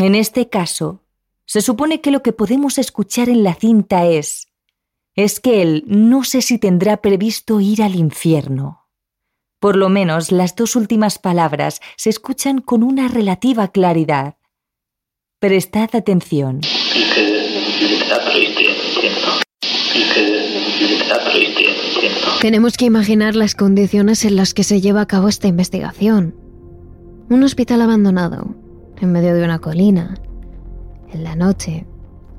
En 0.02 0.16
este 0.16 0.50
caso, 0.50 1.04
se 1.46 1.62
supone 1.62 2.02
que 2.02 2.12
lo 2.12 2.22
que 2.22 2.34
podemos 2.34 2.78
escuchar 2.78 3.30
en 3.30 3.44
la 3.44 3.54
cinta 3.54 4.06
es 4.06 4.49
es 5.24 5.42
que 5.42 5.62
él 5.62 5.84
no 5.86 6.24
sé 6.24 6.42
si 6.42 6.58
tendrá 6.58 7.02
previsto 7.02 7.60
ir 7.60 7.84
al 7.84 7.96
infierno. 7.96 8.88
Por 9.60 9.76
lo 9.76 9.90
menos 9.90 10.32
las 10.32 10.56
dos 10.56 10.78
últimas 10.78 11.20
palabras 11.20 11.82
se 11.98 12.10
escuchan 12.10 12.60
con 12.60 12.84
una 12.84 13.10
relativa 13.10 13.68
claridad. 13.68 14.38
Prestad 15.40 15.90
atención. 15.94 16.62
Tenemos 22.40 22.78
que 22.78 22.86
imaginar 22.86 23.36
las 23.36 23.56
condiciones 23.56 24.24
en 24.24 24.38
las 24.38 24.54
que 24.54 24.64
se 24.64 24.80
lleva 24.80 25.02
a 25.02 25.08
cabo 25.08 25.28
esta 25.28 25.50
investigación. 25.50 26.34
Un 27.30 27.44
hospital 27.44 27.82
abandonado, 27.82 28.56
en 29.02 29.12
medio 29.12 29.36
de 29.36 29.44
una 29.44 29.60
colina, 29.60 30.16
en 31.12 31.26
la 31.26 31.36
noche, 31.36 31.89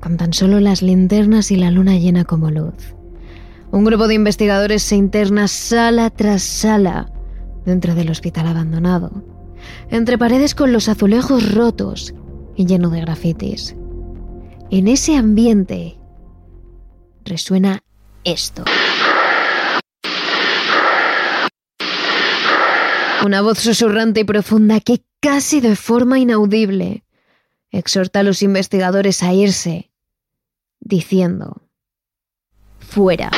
con 0.01 0.17
tan 0.17 0.33
solo 0.33 0.59
las 0.59 0.81
linternas 0.81 1.51
y 1.51 1.55
la 1.55 1.71
luna 1.71 1.97
llena 1.97 2.25
como 2.25 2.51
luz. 2.51 2.95
Un 3.71 3.85
grupo 3.85 4.07
de 4.07 4.15
investigadores 4.15 4.83
se 4.83 4.95
interna 4.95 5.47
sala 5.47 6.09
tras 6.09 6.43
sala 6.43 7.11
dentro 7.65 7.95
del 7.95 8.09
hospital 8.09 8.47
abandonado, 8.47 9.23
entre 9.89 10.17
paredes 10.17 10.55
con 10.55 10.73
los 10.73 10.89
azulejos 10.89 11.53
rotos 11.53 12.13
y 12.55 12.65
lleno 12.65 12.89
de 12.89 13.01
grafitis. 13.01 13.75
En 14.71 14.87
ese 14.87 15.15
ambiente 15.15 15.97
resuena 17.23 17.83
esto. 18.23 18.63
Una 23.23 23.41
voz 23.41 23.59
susurrante 23.59 24.21
y 24.21 24.23
profunda 24.23 24.79
que 24.79 25.03
casi 25.19 25.61
de 25.61 25.75
forma 25.75 26.17
inaudible 26.17 27.03
exhorta 27.69 28.21
a 28.21 28.23
los 28.23 28.41
investigadores 28.41 29.21
a 29.21 29.33
irse, 29.33 29.90
diciendo, 30.81 31.61
fuera. 32.79 33.31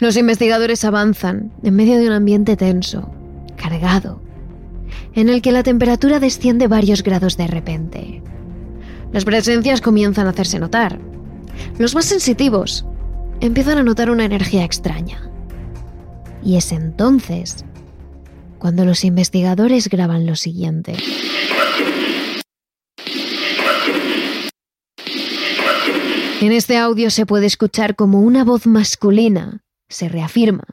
Los 0.00 0.16
investigadores 0.16 0.84
avanzan 0.84 1.52
en 1.62 1.76
medio 1.76 1.98
de 1.98 2.06
un 2.06 2.12
ambiente 2.12 2.56
tenso, 2.56 3.10
cargado, 3.56 4.20
en 5.14 5.28
el 5.28 5.42
que 5.42 5.52
la 5.52 5.62
temperatura 5.62 6.20
desciende 6.20 6.68
varios 6.68 7.02
grados 7.02 7.36
de 7.36 7.46
repente. 7.46 8.22
Las 9.12 9.24
presencias 9.24 9.80
comienzan 9.80 10.26
a 10.26 10.30
hacerse 10.30 10.58
notar. 10.58 11.00
Los 11.78 11.94
más 11.94 12.06
sensitivos 12.06 12.86
empiezan 13.40 13.78
a 13.78 13.82
notar 13.82 14.10
una 14.10 14.24
energía 14.24 14.64
extraña. 14.64 15.30
Y 16.42 16.56
es 16.56 16.72
entonces 16.72 17.64
cuando 18.58 18.84
los 18.84 19.04
investigadores 19.04 19.88
graban 19.88 20.26
lo 20.26 20.36
siguiente. 20.36 20.94
En 26.40 26.52
este 26.52 26.78
audio 26.78 27.10
se 27.10 27.26
puede 27.26 27.44
escuchar 27.44 27.96
como 27.96 28.20
una 28.20 28.44
voz 28.44 28.66
masculina 28.66 29.62
se 29.90 30.08
reafirma 30.08 30.64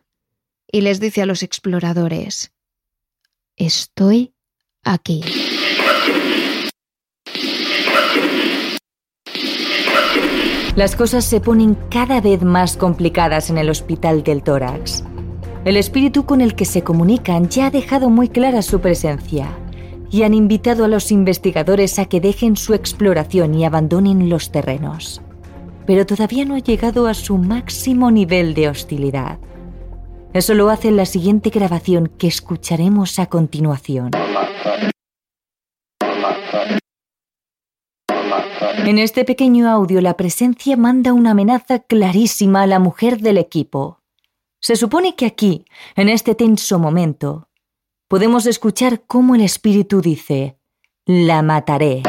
y 0.72 0.80
les 0.80 1.02
dice 1.02 1.22
a 1.22 1.26
los 1.26 1.44
exploradores, 1.44 2.54
estoy 3.58 4.34
aquí. 4.86 5.26
Las 10.78 10.96
cosas 10.96 11.26
se 11.26 11.42
ponen 11.42 11.76
cada 11.90 12.22
vez 12.22 12.44
más 12.44 12.78
complicadas 12.78 13.50
en 13.50 13.58
el 13.58 13.70
hospital 13.70 14.24
del 14.24 14.44
tórax. 14.44 15.04
El 15.66 15.76
espíritu 15.76 16.26
con 16.26 16.40
el 16.40 16.56
que 16.56 16.64
se 16.64 16.84
comunican 16.84 17.50
ya 17.50 17.66
ha 17.66 17.72
dejado 17.72 18.10
muy 18.10 18.30
clara 18.30 18.62
su 18.62 18.80
presencia 18.80 19.50
y 20.10 20.24
han 20.24 20.34
invitado 20.34 20.86
a 20.86 20.88
los 20.88 21.12
investigadores 21.12 22.00
a 22.00 22.06
que 22.06 22.22
dejen 22.22 22.56
su 22.56 22.74
exploración 22.74 23.54
y 23.54 23.66
abandonen 23.66 24.30
los 24.30 24.50
terrenos. 24.50 25.22
Pero 25.88 26.06
todavía 26.06 26.46
no 26.46 26.54
ha 26.54 26.60
llegado 26.60 27.08
a 27.08 27.16
su 27.16 27.38
máximo 27.38 28.12
nivel 28.12 28.54
de 28.54 28.70
hostilidad. 28.70 29.40
Eso 30.34 30.54
lo 30.54 30.70
hace 30.70 30.90
en 30.90 30.98
la 30.98 31.06
siguiente 31.06 31.50
grabación 31.50 32.12
que 32.20 32.28
escucharemos 32.28 33.18
a 33.18 33.26
continuación. 33.26 34.12
En 38.86 39.00
este 39.00 39.26
pequeño 39.26 39.70
audio 39.70 40.00
la 40.02 40.16
presencia 40.16 40.78
manda 40.78 41.14
una 41.14 41.32
amenaza 41.32 41.80
clarísima 41.80 42.62
a 42.62 42.68
la 42.68 42.80
mujer 42.80 43.20
del 43.20 43.38
equipo. 43.38 44.00
Se 44.62 44.76
supone 44.76 45.16
que 45.16 45.26
aquí, 45.26 45.66
en 45.96 46.10
este 46.10 46.36
tenso 46.36 46.80
momento, 46.80 47.50
podemos 48.08 48.46
escuchar 48.46 49.04
cómo 49.06 49.36
el 49.36 49.42
espíritu 49.42 50.02
dice, 50.02 50.58
la 51.06 51.42
mataré. 51.42 52.04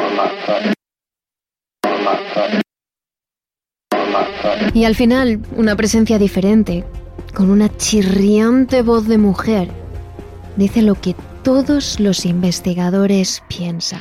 Y 4.74 4.84
al 4.84 4.94
final, 4.94 5.40
una 5.56 5.76
presencia 5.76 6.18
diferente, 6.18 6.84
con 7.34 7.50
una 7.50 7.74
chirriante 7.76 8.82
voz 8.82 9.08
de 9.08 9.18
mujer, 9.18 9.68
dice 10.56 10.82
lo 10.82 10.94
que 10.94 11.14
todos 11.42 12.00
los 12.00 12.24
investigadores 12.24 13.42
piensan. 13.48 14.00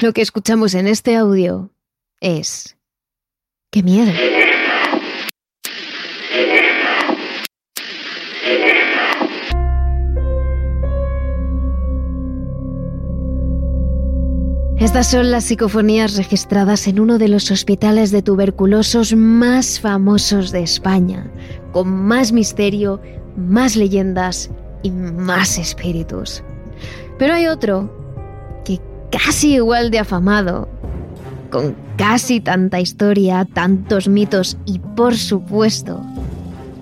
Lo 0.00 0.12
que 0.14 0.22
escuchamos 0.22 0.74
en 0.74 0.86
este 0.86 1.16
audio 1.16 1.70
es... 2.20 2.76
¡Qué 3.70 3.82
miedo! 3.82 4.39
Estas 14.90 15.12
son 15.12 15.30
las 15.30 15.44
psicofonías 15.44 16.16
registradas 16.16 16.88
en 16.88 16.98
uno 16.98 17.18
de 17.18 17.28
los 17.28 17.52
hospitales 17.52 18.10
de 18.10 18.22
tuberculosos 18.22 19.14
más 19.14 19.78
famosos 19.78 20.50
de 20.50 20.64
España, 20.64 21.30
con 21.70 21.88
más 21.88 22.32
misterio, 22.32 23.00
más 23.36 23.76
leyendas 23.76 24.50
y 24.82 24.90
más 24.90 25.58
espíritus. 25.58 26.42
Pero 27.20 27.34
hay 27.34 27.46
otro 27.46 27.88
que 28.64 28.80
casi 29.12 29.54
igual 29.54 29.92
de 29.92 30.00
afamado, 30.00 30.68
con 31.52 31.76
casi 31.96 32.40
tanta 32.40 32.80
historia, 32.80 33.44
tantos 33.44 34.08
mitos 34.08 34.58
y 34.66 34.80
por 34.80 35.16
supuesto 35.16 36.04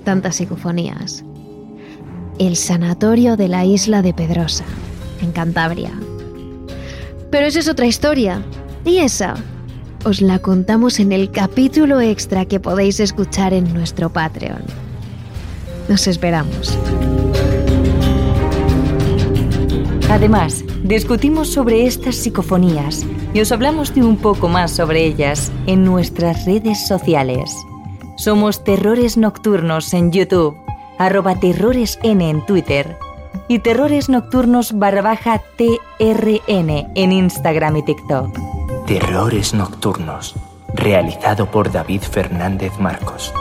tantas 0.04 0.36
psicofonías. 0.36 1.26
El 2.38 2.56
sanatorio 2.56 3.36
de 3.36 3.48
la 3.48 3.66
isla 3.66 4.00
de 4.00 4.14
Pedrosa, 4.14 4.64
en 5.20 5.30
Cantabria. 5.30 5.92
Pero 7.30 7.46
esa 7.46 7.60
es 7.60 7.68
otra 7.68 7.86
historia. 7.86 8.42
Y 8.84 8.98
esa 8.98 9.34
os 10.04 10.20
la 10.20 10.38
contamos 10.38 11.00
en 11.00 11.12
el 11.12 11.30
capítulo 11.30 12.00
extra 12.00 12.44
que 12.46 12.60
podéis 12.60 13.00
escuchar 13.00 13.52
en 13.52 13.72
nuestro 13.74 14.10
Patreon. 14.10 14.62
Nos 15.88 16.06
esperamos. 16.06 16.78
Además, 20.10 20.64
discutimos 20.84 21.48
sobre 21.52 21.86
estas 21.86 22.16
psicofonías 22.16 23.04
y 23.34 23.40
os 23.40 23.52
hablamos 23.52 23.94
de 23.94 24.02
un 24.02 24.16
poco 24.16 24.48
más 24.48 24.70
sobre 24.70 25.04
ellas 25.04 25.52
en 25.66 25.84
nuestras 25.84 26.46
redes 26.46 26.86
sociales. 26.86 27.50
Somos 28.16 28.64
Terrores 28.64 29.16
Nocturnos 29.16 29.92
en 29.92 30.10
YouTube, 30.10 30.56
arroba 30.98 31.38
terroresn 31.38 32.22
en 32.22 32.44
Twitter 32.46 32.96
y 33.48 33.60
Terrores 33.60 34.10
Nocturnos 34.10 34.78
barra 34.78 35.00
baja 35.00 35.42
TRN 35.56 36.92
en 36.94 37.12
Instagram 37.12 37.78
y 37.78 37.82
TikTok. 37.82 38.38
Terrores 38.86 39.54
nocturnos. 39.54 40.34
realizado 40.74 41.50
por 41.50 41.72
David 41.72 42.02
Fernández 42.02 42.78
Marcos. 42.78 43.32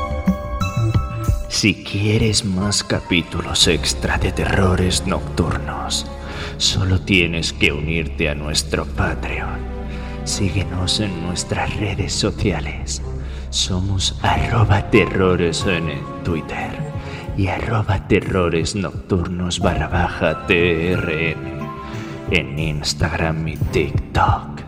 Si 1.50 1.84
quieres 1.84 2.46
más 2.46 2.84
capítulos 2.84 3.68
extra 3.68 4.18
de 4.18 4.32
terrores 4.32 5.06
nocturnos, 5.06 6.08
solo 6.58 7.02
tienes 7.02 7.52
que 7.52 7.74
unirte 7.74 8.30
a 8.30 8.36
nuestro 8.36 8.86
Patreon. 8.86 9.60
Síguenos 10.24 11.02
en 11.02 11.22
nuestras 11.28 11.76
redes 11.78 12.14
sociales. 12.14 13.02
Somos 13.50 14.18
arroba 14.24 14.90
terrores 14.90 15.66
en 15.68 16.02
Twitter 16.24 16.87
y 17.38 17.48
arroba 17.48 18.08
terrores 18.08 18.76
nocturnos 18.76 19.60
barra 19.60 19.88
baja 19.88 20.46
TRN 20.48 21.58
en 22.32 22.60
Instagram 22.60 23.48
y 23.48 23.58
TikTok. 23.58 24.67